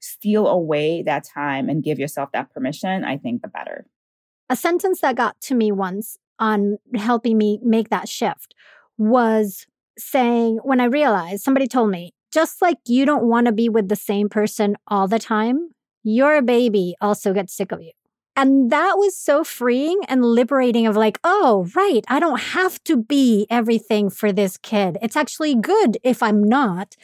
steal 0.00 0.46
away 0.46 1.02
that 1.02 1.24
time 1.24 1.68
and 1.68 1.82
give 1.82 1.98
yourself 1.98 2.30
that 2.32 2.50
permission, 2.52 3.04
I 3.04 3.18
think 3.18 3.42
the 3.42 3.48
better. 3.48 3.86
A 4.50 4.56
sentence 4.56 5.00
that 5.00 5.14
got 5.14 5.40
to 5.42 5.54
me 5.54 5.70
once 5.70 6.18
on 6.40 6.78
helping 6.96 7.38
me 7.38 7.60
make 7.62 7.88
that 7.90 8.08
shift 8.08 8.54
was 8.98 9.66
saying, 9.96 10.58
when 10.64 10.80
I 10.80 10.86
realized 10.86 11.44
somebody 11.44 11.68
told 11.68 11.90
me, 11.90 12.12
just 12.32 12.60
like 12.60 12.78
you 12.86 13.06
don't 13.06 13.24
want 13.24 13.46
to 13.46 13.52
be 13.52 13.68
with 13.68 13.88
the 13.88 13.94
same 13.94 14.28
person 14.28 14.76
all 14.88 15.06
the 15.06 15.20
time, 15.20 15.70
your 16.02 16.42
baby 16.42 16.96
also 17.00 17.32
gets 17.32 17.54
sick 17.54 17.70
of 17.70 17.80
you. 17.80 17.92
And 18.34 18.72
that 18.72 18.94
was 18.98 19.16
so 19.16 19.44
freeing 19.44 20.00
and 20.08 20.24
liberating 20.24 20.86
of 20.86 20.96
like, 20.96 21.20
oh, 21.22 21.68
right, 21.76 22.04
I 22.08 22.18
don't 22.18 22.40
have 22.40 22.82
to 22.84 22.96
be 22.96 23.46
everything 23.50 24.10
for 24.10 24.32
this 24.32 24.56
kid. 24.56 24.98
It's 25.00 25.16
actually 25.16 25.54
good 25.54 25.96
if 26.02 26.22
I'm 26.24 26.42
not. 26.42 26.96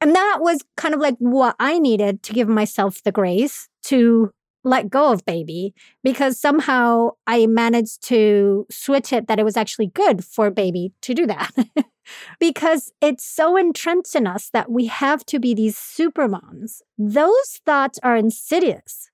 And 0.00 0.14
that 0.14 0.38
was 0.40 0.62
kind 0.76 0.94
of 0.94 1.00
like 1.00 1.16
what 1.18 1.56
I 1.58 1.78
needed 1.78 2.22
to 2.22 2.32
give 2.32 2.48
myself 2.48 3.02
the 3.02 3.12
grace 3.12 3.68
to 3.84 4.32
let 4.66 4.90
go 4.90 5.12
of 5.12 5.24
baby 5.24 5.72
because 6.02 6.38
somehow 6.38 7.10
I 7.26 7.46
managed 7.46 8.02
to 8.08 8.66
switch 8.70 9.12
it 9.12 9.28
that 9.28 9.38
it 9.38 9.44
was 9.44 9.56
actually 9.56 9.86
good 9.86 10.24
for 10.24 10.50
baby 10.50 10.92
to 11.02 11.14
do 11.14 11.26
that. 11.26 11.52
because 12.40 12.92
it's 13.00 13.24
so 13.24 13.56
entrenched 13.56 14.14
in 14.14 14.26
us 14.26 14.50
that 14.50 14.70
we 14.70 14.86
have 14.86 15.24
to 15.26 15.38
be 15.38 15.54
these 15.54 15.78
super 15.78 16.28
moms. 16.28 16.82
Those 16.98 17.60
thoughts 17.64 17.98
are 18.02 18.16
insidious. 18.16 19.08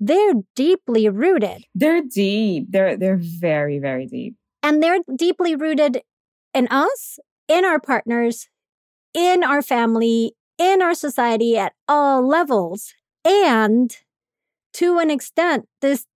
They're 0.00 0.34
deeply 0.54 1.08
rooted. 1.08 1.64
They're 1.74 2.02
deep. 2.02 2.66
They're 2.70 2.96
they're 2.96 3.20
very 3.20 3.78
very 3.78 4.06
deep. 4.06 4.34
And 4.62 4.82
they're 4.82 5.00
deeply 5.14 5.54
rooted 5.54 6.02
in 6.54 6.68
us, 6.70 7.18
in 7.48 7.64
our 7.64 7.78
partners, 7.78 8.48
in 9.14 9.44
our 9.44 9.62
family, 9.62 10.32
in 10.58 10.82
our 10.82 10.94
society 10.94 11.56
at 11.56 11.72
all 11.86 12.26
levels. 12.26 12.94
And 13.24 13.96
to 14.76 14.98
an 14.98 15.10
extent, 15.10 15.66
this 15.80 16.06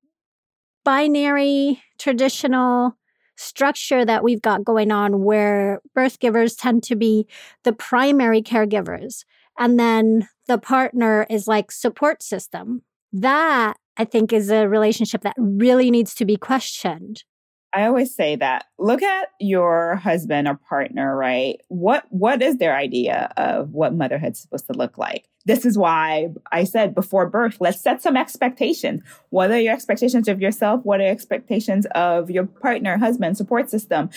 binary 0.85 1.83
traditional 1.99 2.97
structure 3.37 4.05
that 4.05 4.23
we've 4.23 4.43
got 4.43 4.65
going 4.65 4.93
on 4.93 5.25
where 5.25 5.81
birth 5.95 6.19
givers 6.19 6.55
tend 6.55 6.83
to 6.83 6.97
be 6.97 7.27
the 7.65 7.73
primary 7.73 8.43
caregivers 8.43 9.25
and 9.59 9.81
then 9.81 10.29
the 10.47 10.59
partner 10.59 11.27
is 11.31 11.47
like 11.47 11.73
support 11.73 12.23
system. 12.23 12.83
That 13.13 13.77
i 13.97 14.05
think 14.05 14.33
is 14.33 14.51
a 14.51 14.69
relationship 14.69 15.21
that 15.23 15.35
really 15.37 15.91
needs 15.91 16.15
to 16.15 16.25
be 16.25 16.37
questioned 16.37 17.25
I 17.73 17.87
always 17.87 18.15
say 18.15 18.37
that 18.37 18.67
look 18.79 19.03
at 19.03 19.29
your 19.39 19.97
husband 19.97 20.49
or 20.49 20.59
partner, 20.69 21.17
right? 21.17 21.61
What 21.69 22.05
what 22.11 22.43
is 22.43 22.57
their 22.57 22.77
idea 22.77 23.33
of 23.37 23.73
what 23.73 23.95
motherhood's 23.95 24.41
supposed 24.41 24.67
to 24.67 24.73
look 24.73 24.99
like? 24.99 25.27
This 25.47 25.65
is 25.65 25.79
why 25.79 26.29
I 26.53 26.65
said 26.65 26.95
before 26.95 27.29
birth, 27.29 27.59
let's 27.61 27.81
set 27.81 28.03
some 28.03 28.17
expectations. 28.17 29.03
What 29.31 29.51
are 29.51 29.61
your 29.61 29.73
expectations 29.73 30.29
of 30.29 30.41
yourself? 30.41 30.85
What 30.85 31.01
are 31.01 31.07
expectations 31.07 31.87
of 31.95 32.31
your 32.31 32.47
partner, 32.47 32.99
husband, 32.99 33.37
support 33.37 33.71
system? 33.71 34.11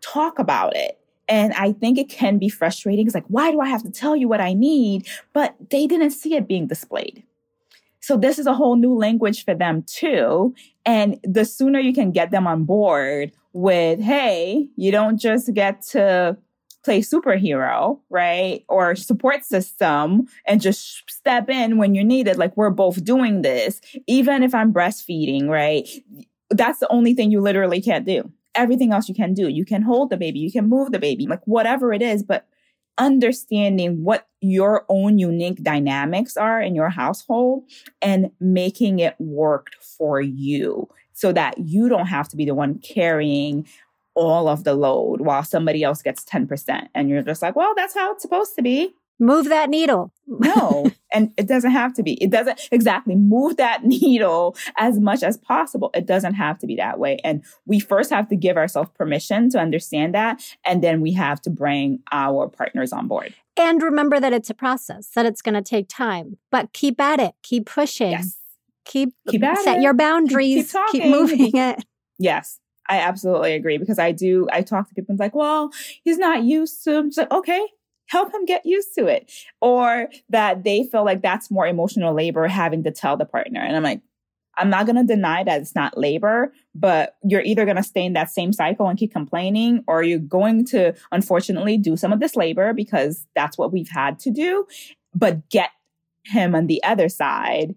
Talk 0.00 0.38
about 0.38 0.76
it. 0.76 0.98
And 1.28 1.52
I 1.54 1.72
think 1.72 1.98
it 1.98 2.08
can 2.08 2.38
be 2.38 2.48
frustrating. 2.48 3.06
It's 3.06 3.14
like, 3.14 3.24
why 3.28 3.50
do 3.50 3.60
I 3.60 3.68
have 3.68 3.82
to 3.82 3.90
tell 3.90 4.14
you 4.14 4.28
what 4.28 4.40
I 4.40 4.52
need? 4.52 5.08
But 5.32 5.56
they 5.70 5.86
didn't 5.86 6.10
see 6.10 6.34
it 6.34 6.46
being 6.46 6.66
displayed. 6.66 7.24
So 8.06 8.16
this 8.16 8.38
is 8.38 8.46
a 8.46 8.54
whole 8.54 8.76
new 8.76 8.94
language 8.94 9.44
for 9.44 9.52
them 9.52 9.82
too. 9.82 10.54
And 10.84 11.18
the 11.24 11.44
sooner 11.44 11.80
you 11.80 11.92
can 11.92 12.12
get 12.12 12.30
them 12.30 12.46
on 12.46 12.62
board 12.62 13.32
with, 13.52 13.98
hey, 13.98 14.68
you 14.76 14.92
don't 14.92 15.18
just 15.18 15.52
get 15.54 15.82
to 15.86 16.36
play 16.84 17.00
superhero, 17.00 17.98
right? 18.08 18.64
Or 18.68 18.94
support 18.94 19.44
system 19.44 20.28
and 20.46 20.60
just 20.60 21.02
step 21.10 21.50
in 21.50 21.78
when 21.78 21.96
you're 21.96 22.04
needed. 22.04 22.36
Like 22.36 22.56
we're 22.56 22.70
both 22.70 23.02
doing 23.02 23.42
this. 23.42 23.80
Even 24.06 24.44
if 24.44 24.54
I'm 24.54 24.72
breastfeeding, 24.72 25.48
right? 25.48 25.88
That's 26.50 26.78
the 26.78 26.92
only 26.92 27.12
thing 27.12 27.32
you 27.32 27.40
literally 27.40 27.82
can't 27.82 28.06
do. 28.06 28.30
Everything 28.54 28.92
else 28.92 29.08
you 29.08 29.16
can 29.16 29.34
do. 29.34 29.48
You 29.48 29.64
can 29.64 29.82
hold 29.82 30.10
the 30.10 30.16
baby, 30.16 30.38
you 30.38 30.52
can 30.52 30.68
move 30.68 30.92
the 30.92 31.00
baby, 31.00 31.26
like 31.26 31.42
whatever 31.44 31.92
it 31.92 32.02
is, 32.02 32.22
but 32.22 32.46
understanding 32.98 34.04
what 34.04 34.26
your 34.40 34.84
own 34.88 35.18
unique 35.18 35.62
dynamics 35.62 36.36
are 36.36 36.60
in 36.60 36.74
your 36.74 36.88
household 36.88 37.64
and 38.00 38.30
making 38.40 38.98
it 38.98 39.14
work 39.18 39.70
for 39.80 40.20
you 40.20 40.88
so 41.12 41.32
that 41.32 41.58
you 41.58 41.88
don't 41.88 42.06
have 42.06 42.28
to 42.28 42.36
be 42.36 42.44
the 42.44 42.54
one 42.54 42.78
carrying 42.78 43.66
all 44.14 44.48
of 44.48 44.64
the 44.64 44.74
load 44.74 45.20
while 45.20 45.42
somebody 45.42 45.82
else 45.82 46.02
gets 46.02 46.24
10%. 46.24 46.88
And 46.94 47.08
you're 47.08 47.22
just 47.22 47.42
like, 47.42 47.56
well, 47.56 47.74
that's 47.76 47.94
how 47.94 48.12
it's 48.12 48.22
supposed 48.22 48.54
to 48.56 48.62
be. 48.62 48.94
Move 49.18 49.48
that 49.48 49.70
needle. 49.70 50.12
no, 50.26 50.90
and 51.12 51.32
it 51.36 51.46
doesn't 51.46 51.70
have 51.70 51.94
to 51.94 52.02
be. 52.02 52.14
It 52.22 52.30
doesn't 52.30 52.68
exactly 52.70 53.14
move 53.14 53.56
that 53.56 53.84
needle 53.84 54.56
as 54.76 54.98
much 54.98 55.22
as 55.22 55.36
possible. 55.36 55.90
It 55.94 56.06
doesn't 56.06 56.34
have 56.34 56.58
to 56.58 56.66
be 56.66 56.76
that 56.76 56.98
way. 56.98 57.18
And 57.24 57.44
we 57.64 57.80
first 57.80 58.10
have 58.10 58.28
to 58.28 58.36
give 58.36 58.56
ourselves 58.56 58.90
permission 58.94 59.48
to 59.50 59.58
understand 59.58 60.14
that. 60.14 60.42
And 60.64 60.82
then 60.82 61.00
we 61.00 61.12
have 61.12 61.40
to 61.42 61.50
bring 61.50 62.00
our 62.12 62.48
partners 62.48 62.92
on 62.92 63.08
board. 63.08 63.34
And 63.56 63.82
remember 63.82 64.20
that 64.20 64.32
it's 64.32 64.50
a 64.50 64.54
process, 64.54 65.08
that 65.14 65.24
it's 65.24 65.40
going 65.40 65.54
to 65.54 65.62
take 65.62 65.88
time, 65.88 66.36
but 66.50 66.72
keep 66.72 67.00
at 67.00 67.20
it, 67.20 67.34
keep 67.42 67.66
pushing. 67.66 68.10
Yes. 68.10 68.36
Keep, 68.84 69.14
keep 69.28 69.40
set 69.40 69.58
it. 69.58 69.64
Set 69.64 69.80
your 69.80 69.94
boundaries, 69.94 70.72
keep, 70.72 70.82
keep, 70.92 71.02
keep 71.02 71.10
moving 71.10 71.50
it. 71.56 71.84
Yes. 72.18 72.60
I 72.88 72.98
absolutely 73.00 73.54
agree 73.54 73.78
because 73.78 73.98
I 73.98 74.12
do, 74.12 74.46
I 74.52 74.62
talk 74.62 74.88
to 74.88 74.94
people 74.94 75.12
and 75.12 75.16
it's 75.16 75.20
like, 75.20 75.34
well, 75.34 75.70
he's 76.04 76.18
not 76.18 76.44
used 76.44 76.84
to, 76.84 76.98
I'm 76.98 77.10
like, 77.16 77.32
okay, 77.32 77.66
help 78.06 78.32
him 78.32 78.44
get 78.44 78.64
used 78.64 78.94
to 78.96 79.06
it. 79.06 79.30
Or 79.60 80.08
that 80.30 80.64
they 80.64 80.84
feel 80.84 81.04
like 81.04 81.22
that's 81.22 81.50
more 81.50 81.66
emotional 81.66 82.14
labor 82.14 82.46
having 82.48 82.84
to 82.84 82.90
tell 82.90 83.16
the 83.16 83.24
partner. 83.24 83.60
And 83.60 83.76
I'm 83.76 83.82
like, 83.82 84.00
I'm 84.58 84.70
not 84.70 84.86
going 84.86 84.96
to 84.96 85.04
deny 85.04 85.44
that 85.44 85.60
it's 85.60 85.74
not 85.74 85.98
labor, 85.98 86.52
but 86.74 87.16
you're 87.22 87.42
either 87.42 87.64
going 87.64 87.76
to 87.76 87.82
stay 87.82 88.04
in 88.04 88.14
that 88.14 88.30
same 88.30 88.52
cycle 88.52 88.88
and 88.88 88.98
keep 88.98 89.12
complaining, 89.12 89.84
or 89.86 90.02
you're 90.02 90.18
going 90.18 90.64
to 90.66 90.94
unfortunately 91.12 91.76
do 91.76 91.96
some 91.96 92.12
of 92.12 92.20
this 92.20 92.36
labor 92.36 92.72
because 92.72 93.26
that's 93.34 93.58
what 93.58 93.70
we've 93.70 93.90
had 93.90 94.18
to 94.20 94.30
do, 94.30 94.66
but 95.14 95.48
get 95.50 95.70
him 96.24 96.54
on 96.54 96.68
the 96.68 96.82
other 96.84 97.10
side. 97.10 97.74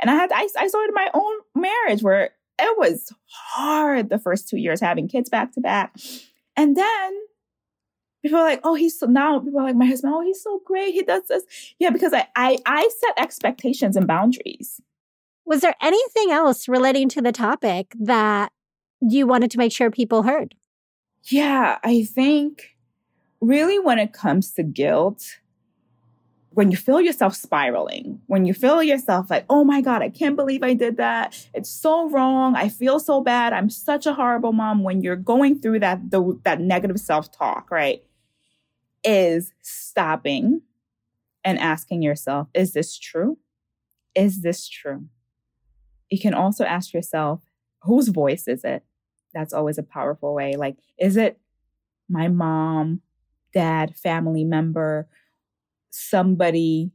And 0.00 0.10
I 0.10 0.14
had, 0.14 0.32
I, 0.32 0.48
I 0.58 0.68
saw 0.68 0.82
it 0.82 0.88
in 0.88 0.94
my 0.94 1.10
own 1.12 1.34
marriage 1.54 2.02
where 2.02 2.30
it 2.58 2.78
was 2.78 3.12
hard 3.26 4.08
the 4.08 4.18
first 4.18 4.48
two 4.48 4.56
years 4.56 4.80
having 4.80 5.08
kids 5.08 5.28
back 5.28 5.52
to 5.52 5.60
back. 5.60 5.94
And 6.56 6.76
then 6.76 7.20
people 8.22 8.38
are 8.38 8.44
like, 8.44 8.60
oh, 8.64 8.74
he's 8.74 8.98
so 8.98 9.06
now 9.06 9.38
people 9.40 9.60
are 9.60 9.64
like, 9.64 9.76
my 9.76 9.86
husband, 9.86 10.12
oh, 10.14 10.22
he's 10.22 10.42
so 10.42 10.60
great. 10.64 10.94
He 10.94 11.02
does 11.02 11.22
this. 11.28 11.44
Yeah, 11.78 11.90
because 11.90 12.12
I 12.12 12.26
I, 12.36 12.58
I 12.66 12.88
set 13.00 13.22
expectations 13.22 13.96
and 13.96 14.06
boundaries. 14.06 14.80
Was 15.44 15.62
there 15.62 15.74
anything 15.80 16.30
else 16.30 16.68
relating 16.68 17.08
to 17.10 17.22
the 17.22 17.32
topic 17.32 17.94
that 17.98 18.52
you 19.00 19.26
wanted 19.26 19.50
to 19.52 19.58
make 19.58 19.72
sure 19.72 19.90
people 19.90 20.22
heard? 20.24 20.54
Yeah, 21.24 21.78
I 21.82 22.04
think 22.04 22.76
really 23.40 23.78
when 23.78 23.98
it 23.98 24.12
comes 24.12 24.52
to 24.52 24.62
guilt, 24.62 25.38
when 26.50 26.70
you 26.70 26.76
feel 26.76 27.00
yourself 27.00 27.34
spiraling, 27.34 28.20
when 28.26 28.44
you 28.44 28.52
feel 28.52 28.82
yourself 28.82 29.30
like, 29.30 29.44
oh 29.48 29.64
my 29.64 29.80
God, 29.80 30.02
I 30.02 30.08
can't 30.08 30.36
believe 30.36 30.62
I 30.62 30.74
did 30.74 30.96
that. 30.96 31.48
It's 31.54 31.70
so 31.70 32.08
wrong. 32.10 32.56
I 32.56 32.68
feel 32.68 32.98
so 32.98 33.20
bad. 33.20 33.52
I'm 33.52 33.70
such 33.70 34.06
a 34.06 34.14
horrible 34.14 34.52
mom. 34.52 34.82
When 34.82 35.00
you're 35.00 35.16
going 35.16 35.60
through 35.60 35.80
that, 35.80 36.10
the, 36.10 36.38
that 36.44 36.60
negative 36.60 36.98
self 36.98 37.30
talk, 37.30 37.70
right? 37.70 38.02
Is 39.04 39.52
stopping 39.62 40.62
and 41.44 41.58
asking 41.58 42.02
yourself, 42.02 42.48
is 42.54 42.72
this 42.72 42.98
true? 42.98 43.38
Is 44.14 44.42
this 44.42 44.68
true? 44.68 45.06
You 46.10 46.18
can 46.18 46.34
also 46.34 46.64
ask 46.64 46.92
yourself, 46.92 47.42
whose 47.82 48.08
voice 48.08 48.48
is 48.48 48.64
it? 48.64 48.82
That's 49.34 49.52
always 49.52 49.78
a 49.78 49.82
powerful 49.82 50.34
way. 50.34 50.54
Like, 50.56 50.76
is 50.98 51.16
it 51.16 51.38
my 52.08 52.28
mom, 52.28 53.02
dad, 53.52 53.96
family 53.96 54.44
member? 54.44 55.08
somebody 55.90 56.90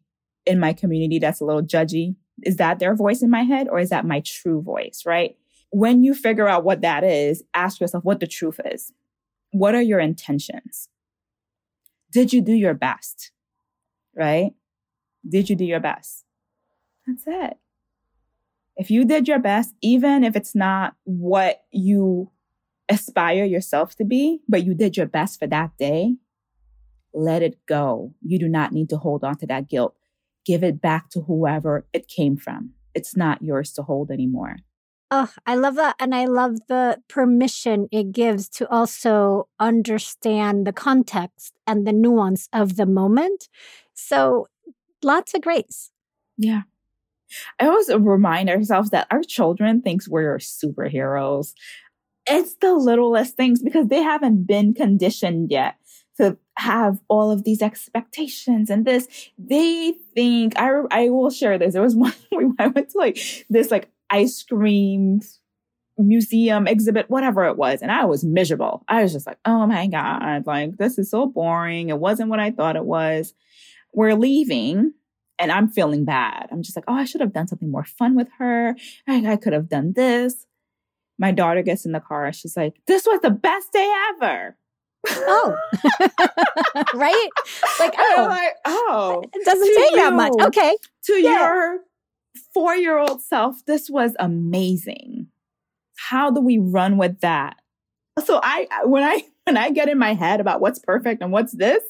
in 0.45 0.59
my 0.59 0.73
community 0.73 1.19
that's 1.19 1.41
a 1.41 1.45
little 1.45 1.63
judgy? 1.63 2.15
Is 2.43 2.57
that 2.57 2.79
their 2.79 2.95
voice 2.95 3.21
in 3.21 3.29
my 3.29 3.43
head 3.43 3.67
or 3.69 3.79
is 3.79 3.89
that 3.89 4.05
my 4.05 4.21
true 4.25 4.61
voice, 4.61 5.03
right? 5.05 5.35
When 5.71 6.03
you 6.03 6.13
figure 6.13 6.47
out 6.47 6.63
what 6.63 6.81
that 6.81 7.03
is, 7.03 7.43
ask 7.53 7.79
yourself 7.79 8.03
what 8.03 8.19
the 8.19 8.27
truth 8.27 8.59
is. 8.65 8.91
What 9.51 9.75
are 9.75 9.81
your 9.81 9.99
intentions? 9.99 10.89
Did 12.13 12.31
you 12.31 12.41
do 12.41 12.53
your 12.53 12.75
best? 12.75 13.31
Right? 14.15 14.51
Did 15.27 15.49
you 15.49 15.55
do 15.55 15.65
your 15.65 15.79
best? 15.79 16.25
That's 17.07 17.23
it. 17.25 17.57
If 18.75 18.91
you 18.91 19.03
did 19.03 19.27
your 19.27 19.39
best, 19.39 19.73
even 19.81 20.23
if 20.23 20.35
it's 20.35 20.55
not 20.55 20.95
what 21.03 21.63
you 21.71 22.31
aspire 22.87 23.45
yourself 23.45 23.95
to 23.95 24.05
be, 24.05 24.41
but 24.47 24.63
you 24.63 24.75
did 24.75 24.95
your 24.95 25.07
best 25.07 25.39
for 25.39 25.47
that 25.47 25.71
day, 25.77 26.15
let 27.13 27.41
it 27.41 27.65
go. 27.67 28.13
You 28.21 28.37
do 28.39 28.47
not 28.47 28.71
need 28.71 28.89
to 28.89 28.97
hold 28.97 29.23
on 29.23 29.37
to 29.37 29.47
that 29.47 29.67
guilt. 29.67 29.95
Give 30.45 30.63
it 30.63 30.81
back 30.81 31.09
to 31.11 31.21
whoever 31.21 31.87
it 31.93 32.07
came 32.07 32.37
from. 32.37 32.73
It's 32.93 33.15
not 33.15 33.41
yours 33.41 33.71
to 33.73 33.83
hold 33.83 34.11
anymore. 34.11 34.57
Oh, 35.15 35.29
I 35.45 35.53
love 35.53 35.75
that. 35.75 35.95
And 35.99 36.15
I 36.15 36.25
love 36.25 36.55
the 36.67 36.99
permission 37.07 37.87
it 37.91 38.11
gives 38.13 38.49
to 38.49 38.67
also 38.71 39.47
understand 39.59 40.65
the 40.65 40.73
context 40.73 41.53
and 41.67 41.85
the 41.85 41.93
nuance 41.93 42.49
of 42.51 42.77
the 42.77 42.87
moment. 42.87 43.47
So 43.93 44.47
lots 45.03 45.35
of 45.35 45.41
grace. 45.41 45.91
Yeah. 46.35 46.63
I 47.59 47.67
always 47.67 47.89
remind 47.93 48.49
ourselves 48.49 48.89
that 48.89 49.05
our 49.11 49.21
children 49.21 49.83
thinks 49.83 50.09
we're 50.09 50.39
superheroes. 50.39 51.53
It's 52.25 52.55
the 52.55 52.73
littlest 52.73 53.37
things 53.37 53.61
because 53.61 53.89
they 53.89 54.01
haven't 54.01 54.47
been 54.47 54.73
conditioned 54.73 55.51
yet 55.51 55.75
to 56.17 56.39
have 56.57 56.99
all 57.07 57.29
of 57.29 57.43
these 57.43 57.61
expectations 57.61 58.71
and 58.71 58.83
this. 58.83 59.07
They 59.37 59.93
think 60.15 60.57
I 60.57 60.71
I 60.89 61.09
will 61.09 61.29
share 61.29 61.59
this. 61.59 61.73
There 61.73 61.83
was 61.83 61.95
one 61.95 62.15
I 62.57 62.65
went 62.65 62.89
to 62.89 62.97
like 62.97 63.45
this 63.51 63.69
like 63.69 63.91
ice 64.13 64.43
cream 64.43 65.21
museum 65.97 66.67
exhibit, 66.67 67.09
whatever 67.09 67.45
it 67.45 67.57
was, 67.57 67.81
and 67.81 67.91
I 67.91 68.05
was 68.05 68.23
miserable. 68.23 68.83
I 68.87 69.03
was 69.03 69.13
just 69.13 69.27
like, 69.27 69.37
oh 69.45 69.67
my 69.67 69.87
god, 69.87 70.45
like 70.47 70.77
this 70.77 70.97
is 70.97 71.09
so 71.09 71.25
boring. 71.27 71.89
It 71.89 71.99
wasn't 71.99 72.29
what 72.29 72.39
I 72.39 72.51
thought 72.51 72.75
it 72.75 72.85
was. 72.85 73.33
We're 73.93 74.15
leaving. 74.15 74.93
And 75.39 75.51
I'm 75.51 75.67
feeling 75.67 76.05
bad. 76.05 76.47
I'm 76.51 76.61
just 76.61 76.77
like, 76.77 76.85
oh, 76.87 76.93
I 76.93 77.05
should 77.05 77.19
have 77.19 77.33
done 77.33 77.47
something 77.47 77.71
more 77.71 77.83
fun 77.83 78.15
with 78.15 78.27
her. 78.37 78.75
I, 79.07 79.31
I 79.31 79.35
could 79.35 79.51
have 79.51 79.67
done 79.67 79.93
this. 79.93 80.45
My 81.17 81.31
daughter 81.31 81.63
gets 81.63 81.87
in 81.87 81.91
the 81.91 81.99
car. 81.99 82.31
She's 82.31 82.55
like, 82.55 82.75
this 82.85 83.05
was 83.05 83.19
the 83.21 83.31
best 83.31 83.73
day 83.73 83.91
ever 84.11 84.55
oh, 85.09 85.57
right? 86.93 87.29
Like, 87.79 87.93
oh, 87.97 88.27
like, 88.29 88.53
oh, 88.65 89.23
it 89.33 89.45
doesn't 89.45 89.75
take 89.75 89.91
you, 89.91 89.97
that 89.97 90.13
much. 90.13 90.33
Okay. 90.41 90.75
To 91.05 91.13
yeah. 91.13 91.39
your 91.39 91.79
four 92.53 92.75
year 92.75 92.97
old 92.97 93.21
self, 93.21 93.65
this 93.65 93.89
was 93.89 94.15
amazing. 94.19 95.27
How 95.97 96.31
do 96.31 96.41
we 96.41 96.57
run 96.57 96.97
with 96.97 97.19
that? 97.21 97.57
So 98.23 98.39
I, 98.43 98.67
when 98.85 99.03
I, 99.03 99.23
when 99.45 99.57
I 99.57 99.71
get 99.71 99.89
in 99.89 99.97
my 99.97 100.13
head 100.13 100.39
about 100.39 100.61
what's 100.61 100.79
perfect 100.79 101.21
and 101.21 101.31
what's 101.31 101.53
this, 101.53 101.83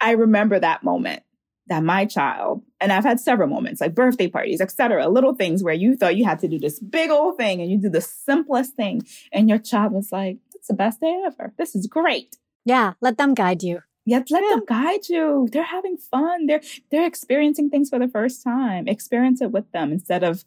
I 0.00 0.12
remember 0.12 0.58
that 0.58 0.82
moment 0.82 1.22
that 1.66 1.82
my 1.82 2.04
child, 2.04 2.62
and 2.80 2.92
I've 2.92 3.04
had 3.04 3.18
several 3.20 3.48
moments 3.48 3.80
like 3.80 3.94
birthday 3.94 4.28
parties, 4.28 4.60
etc., 4.60 5.08
little 5.08 5.34
things 5.34 5.62
where 5.62 5.74
you 5.74 5.96
thought 5.96 6.16
you 6.16 6.24
had 6.24 6.38
to 6.40 6.48
do 6.48 6.58
this 6.58 6.78
big 6.78 7.10
old 7.10 7.38
thing 7.38 7.60
and 7.60 7.70
you 7.70 7.78
do 7.78 7.88
the 7.88 8.02
simplest 8.02 8.74
thing. 8.74 9.02
And 9.32 9.48
your 9.48 9.58
child 9.58 9.92
was 9.92 10.12
like, 10.12 10.38
it's 10.54 10.68
the 10.68 10.74
best 10.74 11.00
day 11.00 11.22
ever. 11.24 11.54
This 11.56 11.74
is 11.74 11.86
great. 11.86 12.36
Yeah, 12.64 12.94
let 13.00 13.16
them 13.18 13.34
guide 13.34 13.62
you. 13.62 13.80
Yeah, 14.06 14.22
let 14.30 14.42
yeah. 14.42 14.48
them 14.50 14.64
guide 14.66 15.08
you. 15.08 15.48
They're 15.50 15.62
having 15.62 15.96
fun. 15.96 16.46
They're 16.46 16.60
they're 16.90 17.06
experiencing 17.06 17.70
things 17.70 17.88
for 17.88 17.98
the 17.98 18.08
first 18.08 18.42
time. 18.42 18.86
Experience 18.86 19.40
it 19.40 19.50
with 19.50 19.70
them 19.72 19.92
instead 19.92 20.22
of 20.22 20.44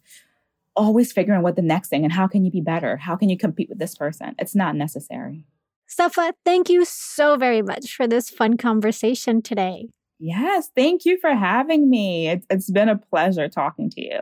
always 0.76 1.12
figuring 1.12 1.42
what 1.42 1.56
the 1.56 1.62
next 1.62 1.88
thing 1.88 2.04
and 2.04 2.12
how 2.12 2.28
can 2.28 2.44
you 2.44 2.50
be 2.52 2.60
better? 2.60 2.96
How 2.96 3.16
can 3.16 3.28
you 3.28 3.36
compete 3.36 3.68
with 3.68 3.78
this 3.78 3.96
person? 3.96 4.36
It's 4.38 4.54
not 4.54 4.76
necessary. 4.76 5.44
Stepha, 5.88 6.32
thank 6.44 6.68
you 6.68 6.84
so 6.84 7.36
very 7.36 7.62
much 7.62 7.96
for 7.96 8.06
this 8.06 8.30
fun 8.30 8.56
conversation 8.56 9.42
today. 9.42 9.88
Yes, 10.20 10.70
thank 10.74 11.04
you 11.04 11.18
for 11.18 11.34
having 11.34 11.88
me. 11.88 12.28
It, 12.28 12.44
it's 12.50 12.70
been 12.70 12.88
a 12.88 12.96
pleasure 12.96 13.48
talking 13.48 13.90
to 13.90 14.00
you. 14.00 14.20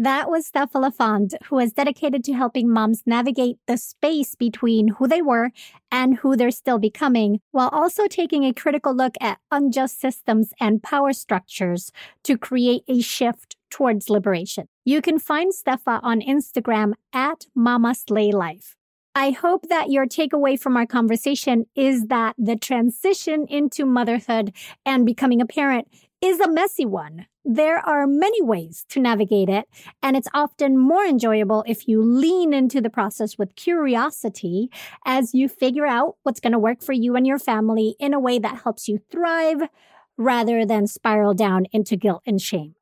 That 0.00 0.30
was 0.30 0.48
Stepha 0.48 0.80
LaFond, 0.80 1.34
who 1.46 1.58
is 1.58 1.72
dedicated 1.72 2.22
to 2.22 2.32
helping 2.32 2.70
moms 2.70 3.02
navigate 3.04 3.56
the 3.66 3.76
space 3.76 4.36
between 4.36 4.86
who 4.86 5.08
they 5.08 5.20
were 5.20 5.50
and 5.90 6.18
who 6.18 6.36
they're 6.36 6.52
still 6.52 6.78
becoming, 6.78 7.40
while 7.50 7.68
also 7.70 8.06
taking 8.06 8.44
a 8.44 8.54
critical 8.54 8.94
look 8.94 9.16
at 9.20 9.40
unjust 9.50 10.00
systems 10.00 10.52
and 10.60 10.84
power 10.84 11.12
structures 11.12 11.90
to 12.22 12.38
create 12.38 12.84
a 12.86 13.00
shift 13.00 13.56
towards 13.70 14.08
liberation. 14.08 14.68
You 14.84 15.02
can 15.02 15.18
find 15.18 15.52
Stepha 15.52 15.98
on 16.04 16.20
Instagram 16.20 16.92
at 17.12 17.46
Mama 17.56 17.96
Slay 17.96 18.30
Life. 18.30 18.76
I 19.16 19.30
hope 19.30 19.68
that 19.68 19.90
your 19.90 20.06
takeaway 20.06 20.60
from 20.60 20.76
our 20.76 20.86
conversation 20.86 21.66
is 21.74 22.06
that 22.06 22.36
the 22.38 22.54
transition 22.54 23.46
into 23.48 23.84
motherhood 23.84 24.54
and 24.86 25.04
becoming 25.04 25.40
a 25.40 25.46
parent 25.46 25.88
is 26.20 26.40
a 26.40 26.50
messy 26.50 26.84
one. 26.84 27.26
There 27.44 27.78
are 27.78 28.06
many 28.06 28.42
ways 28.42 28.84
to 28.90 29.00
navigate 29.00 29.48
it, 29.48 29.66
and 30.02 30.16
it's 30.16 30.28
often 30.34 30.76
more 30.76 31.04
enjoyable 31.04 31.64
if 31.66 31.86
you 31.86 32.02
lean 32.02 32.52
into 32.52 32.80
the 32.80 32.90
process 32.90 33.38
with 33.38 33.54
curiosity 33.54 34.70
as 35.06 35.32
you 35.32 35.48
figure 35.48 35.86
out 35.86 36.16
what's 36.24 36.40
going 36.40 36.52
to 36.52 36.58
work 36.58 36.82
for 36.82 36.92
you 36.92 37.14
and 37.14 37.26
your 37.26 37.38
family 37.38 37.94
in 38.00 38.12
a 38.12 38.20
way 38.20 38.38
that 38.38 38.62
helps 38.64 38.88
you 38.88 38.98
thrive 39.10 39.68
rather 40.16 40.66
than 40.66 40.86
spiral 40.86 41.34
down 41.34 41.66
into 41.72 41.96
guilt 41.96 42.22
and 42.26 42.42
shame. 42.42 42.74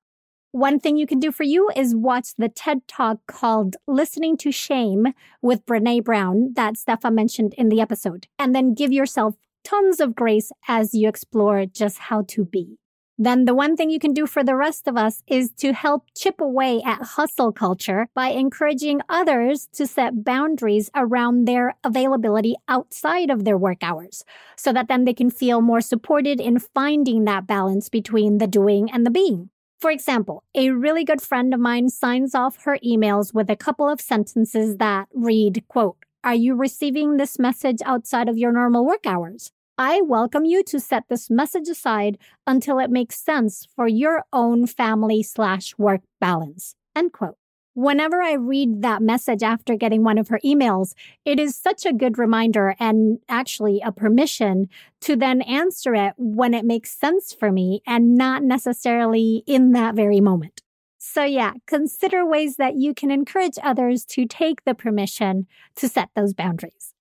One 0.52 0.80
thing 0.80 0.96
you 0.96 1.06
can 1.06 1.20
do 1.20 1.30
for 1.30 1.42
you 1.42 1.70
is 1.76 1.94
watch 1.94 2.30
the 2.38 2.48
TED 2.48 2.88
Talk 2.88 3.18
called 3.26 3.76
Listening 3.86 4.38
to 4.38 4.50
Shame 4.50 5.08
with 5.42 5.66
Brene 5.66 6.02
Brown 6.02 6.54
that 6.54 6.74
Stepha 6.74 7.12
mentioned 7.12 7.52
in 7.58 7.68
the 7.68 7.82
episode, 7.82 8.26
and 8.38 8.54
then 8.54 8.72
give 8.72 8.90
yourself 8.90 9.34
tons 9.62 10.00
of 10.00 10.14
grace 10.14 10.50
as 10.66 10.94
you 10.94 11.08
explore 11.08 11.66
just 11.66 11.98
how 11.98 12.22
to 12.28 12.44
be 12.46 12.78
then 13.18 13.44
the 13.46 13.54
one 13.54 13.76
thing 13.76 13.90
you 13.90 13.98
can 13.98 14.12
do 14.12 14.26
for 14.26 14.44
the 14.44 14.56
rest 14.56 14.86
of 14.86 14.96
us 14.96 15.22
is 15.26 15.50
to 15.52 15.72
help 15.72 16.04
chip 16.14 16.40
away 16.40 16.82
at 16.84 17.02
hustle 17.02 17.52
culture 17.52 18.08
by 18.14 18.28
encouraging 18.28 19.00
others 19.08 19.68
to 19.72 19.86
set 19.86 20.24
boundaries 20.24 20.90
around 20.94 21.46
their 21.46 21.74
availability 21.82 22.54
outside 22.68 23.30
of 23.30 23.44
their 23.44 23.56
work 23.56 23.82
hours 23.82 24.24
so 24.56 24.72
that 24.72 24.88
then 24.88 25.04
they 25.04 25.14
can 25.14 25.30
feel 25.30 25.60
more 25.62 25.80
supported 25.80 26.40
in 26.40 26.58
finding 26.58 27.24
that 27.24 27.46
balance 27.46 27.88
between 27.88 28.38
the 28.38 28.46
doing 28.46 28.90
and 28.90 29.06
the 29.06 29.10
being. 29.10 29.50
For 29.78 29.90
example, 29.90 30.42
a 30.54 30.70
really 30.70 31.04
good 31.04 31.20
friend 31.20 31.52
of 31.52 31.60
mine 31.60 31.90
signs 31.90 32.34
off 32.34 32.64
her 32.64 32.78
emails 32.84 33.34
with 33.34 33.50
a 33.50 33.56
couple 33.56 33.88
of 33.88 34.00
sentences 34.00 34.78
that 34.78 35.08
read, 35.14 35.64
quote, 35.68 35.96
are 36.24 36.34
you 36.34 36.54
receiving 36.54 37.16
this 37.18 37.38
message 37.38 37.78
outside 37.84 38.28
of 38.28 38.36
your 38.36 38.52
normal 38.52 38.84
work 38.84 39.06
hours? 39.06 39.52
I 39.78 40.00
welcome 40.00 40.46
you 40.46 40.62
to 40.64 40.80
set 40.80 41.04
this 41.10 41.28
message 41.28 41.68
aside 41.68 42.16
until 42.46 42.78
it 42.78 42.88
makes 42.88 43.20
sense 43.20 43.68
for 43.76 43.86
your 43.86 44.24
own 44.32 44.66
family 44.66 45.22
slash 45.22 45.76
work 45.76 46.00
balance. 46.18 46.74
End 46.94 47.12
quote. 47.12 47.36
Whenever 47.74 48.22
I 48.22 48.32
read 48.32 48.80
that 48.80 49.02
message 49.02 49.42
after 49.42 49.76
getting 49.76 50.02
one 50.02 50.16
of 50.16 50.28
her 50.28 50.40
emails, 50.42 50.94
it 51.26 51.38
is 51.38 51.54
such 51.54 51.84
a 51.84 51.92
good 51.92 52.16
reminder 52.16 52.74
and 52.80 53.18
actually 53.28 53.82
a 53.84 53.92
permission 53.92 54.70
to 55.02 55.14
then 55.14 55.42
answer 55.42 55.94
it 55.94 56.14
when 56.16 56.54
it 56.54 56.64
makes 56.64 56.98
sense 56.98 57.34
for 57.34 57.52
me 57.52 57.82
and 57.86 58.14
not 58.14 58.42
necessarily 58.42 59.42
in 59.46 59.72
that 59.72 59.94
very 59.94 60.22
moment. 60.22 60.62
So 60.96 61.22
yeah, 61.22 61.52
consider 61.66 62.24
ways 62.24 62.56
that 62.56 62.76
you 62.76 62.94
can 62.94 63.10
encourage 63.10 63.58
others 63.62 64.06
to 64.06 64.24
take 64.24 64.64
the 64.64 64.74
permission 64.74 65.46
to 65.74 65.86
set 65.86 66.08
those 66.16 66.32
boundaries. 66.32 66.94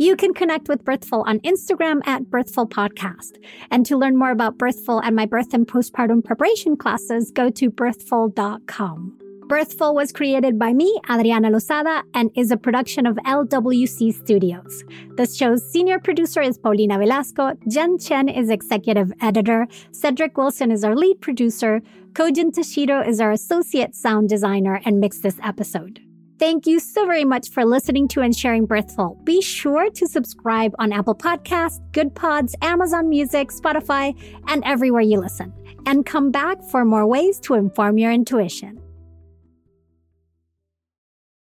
You 0.00 0.16
can 0.16 0.32
connect 0.32 0.70
with 0.70 0.82
Birthful 0.82 1.24
on 1.26 1.40
Instagram 1.40 2.00
at 2.06 2.30
Birthful 2.30 2.66
Podcast. 2.66 3.32
And 3.70 3.84
to 3.84 3.98
learn 3.98 4.16
more 4.16 4.30
about 4.30 4.56
Birthful 4.56 4.98
and 5.00 5.14
my 5.14 5.26
birth 5.26 5.52
and 5.52 5.68
postpartum 5.68 6.24
preparation 6.24 6.74
classes, 6.78 7.30
go 7.30 7.50
to 7.50 7.70
birthful.com. 7.70 9.18
Birthful 9.46 9.94
was 9.94 10.10
created 10.10 10.58
by 10.58 10.72
me, 10.72 10.98
Adriana 11.10 11.50
Lozada, 11.50 12.02
and 12.14 12.30
is 12.34 12.50
a 12.50 12.56
production 12.56 13.04
of 13.04 13.16
LWC 13.26 14.14
Studios. 14.14 14.84
The 15.16 15.26
show's 15.26 15.70
senior 15.70 15.98
producer 15.98 16.40
is 16.40 16.56
Paulina 16.56 16.96
Velasco, 16.96 17.52
Jen 17.68 17.98
Chen 17.98 18.30
is 18.30 18.48
executive 18.48 19.12
editor, 19.20 19.66
Cedric 19.92 20.34
Wilson 20.38 20.70
is 20.70 20.82
our 20.82 20.96
lead 20.96 21.20
producer, 21.20 21.82
Kojin 22.14 22.52
Tashiro 22.52 23.06
is 23.06 23.20
our 23.20 23.32
associate 23.32 23.94
sound 23.94 24.30
designer 24.30 24.80
and 24.86 24.98
mixed 24.98 25.22
this 25.22 25.36
episode. 25.42 26.00
Thank 26.40 26.66
you 26.66 26.80
so 26.80 27.04
very 27.04 27.26
much 27.26 27.50
for 27.50 27.66
listening 27.66 28.08
to 28.08 28.22
and 28.22 28.34
sharing 28.34 28.64
Birthful. 28.64 29.20
Be 29.24 29.42
sure 29.42 29.90
to 29.90 30.06
subscribe 30.06 30.74
on 30.78 30.90
Apple 30.90 31.14
Podcasts, 31.14 31.78
Goodpods, 31.90 32.54
Amazon 32.62 33.10
Music, 33.10 33.50
Spotify, 33.50 34.18
and 34.48 34.64
everywhere 34.64 35.02
you 35.02 35.20
listen. 35.20 35.52
And 35.84 36.06
come 36.06 36.30
back 36.30 36.56
for 36.70 36.86
more 36.86 37.06
ways 37.06 37.40
to 37.40 37.56
inform 37.56 37.98
your 37.98 38.10
intuition. 38.10 38.80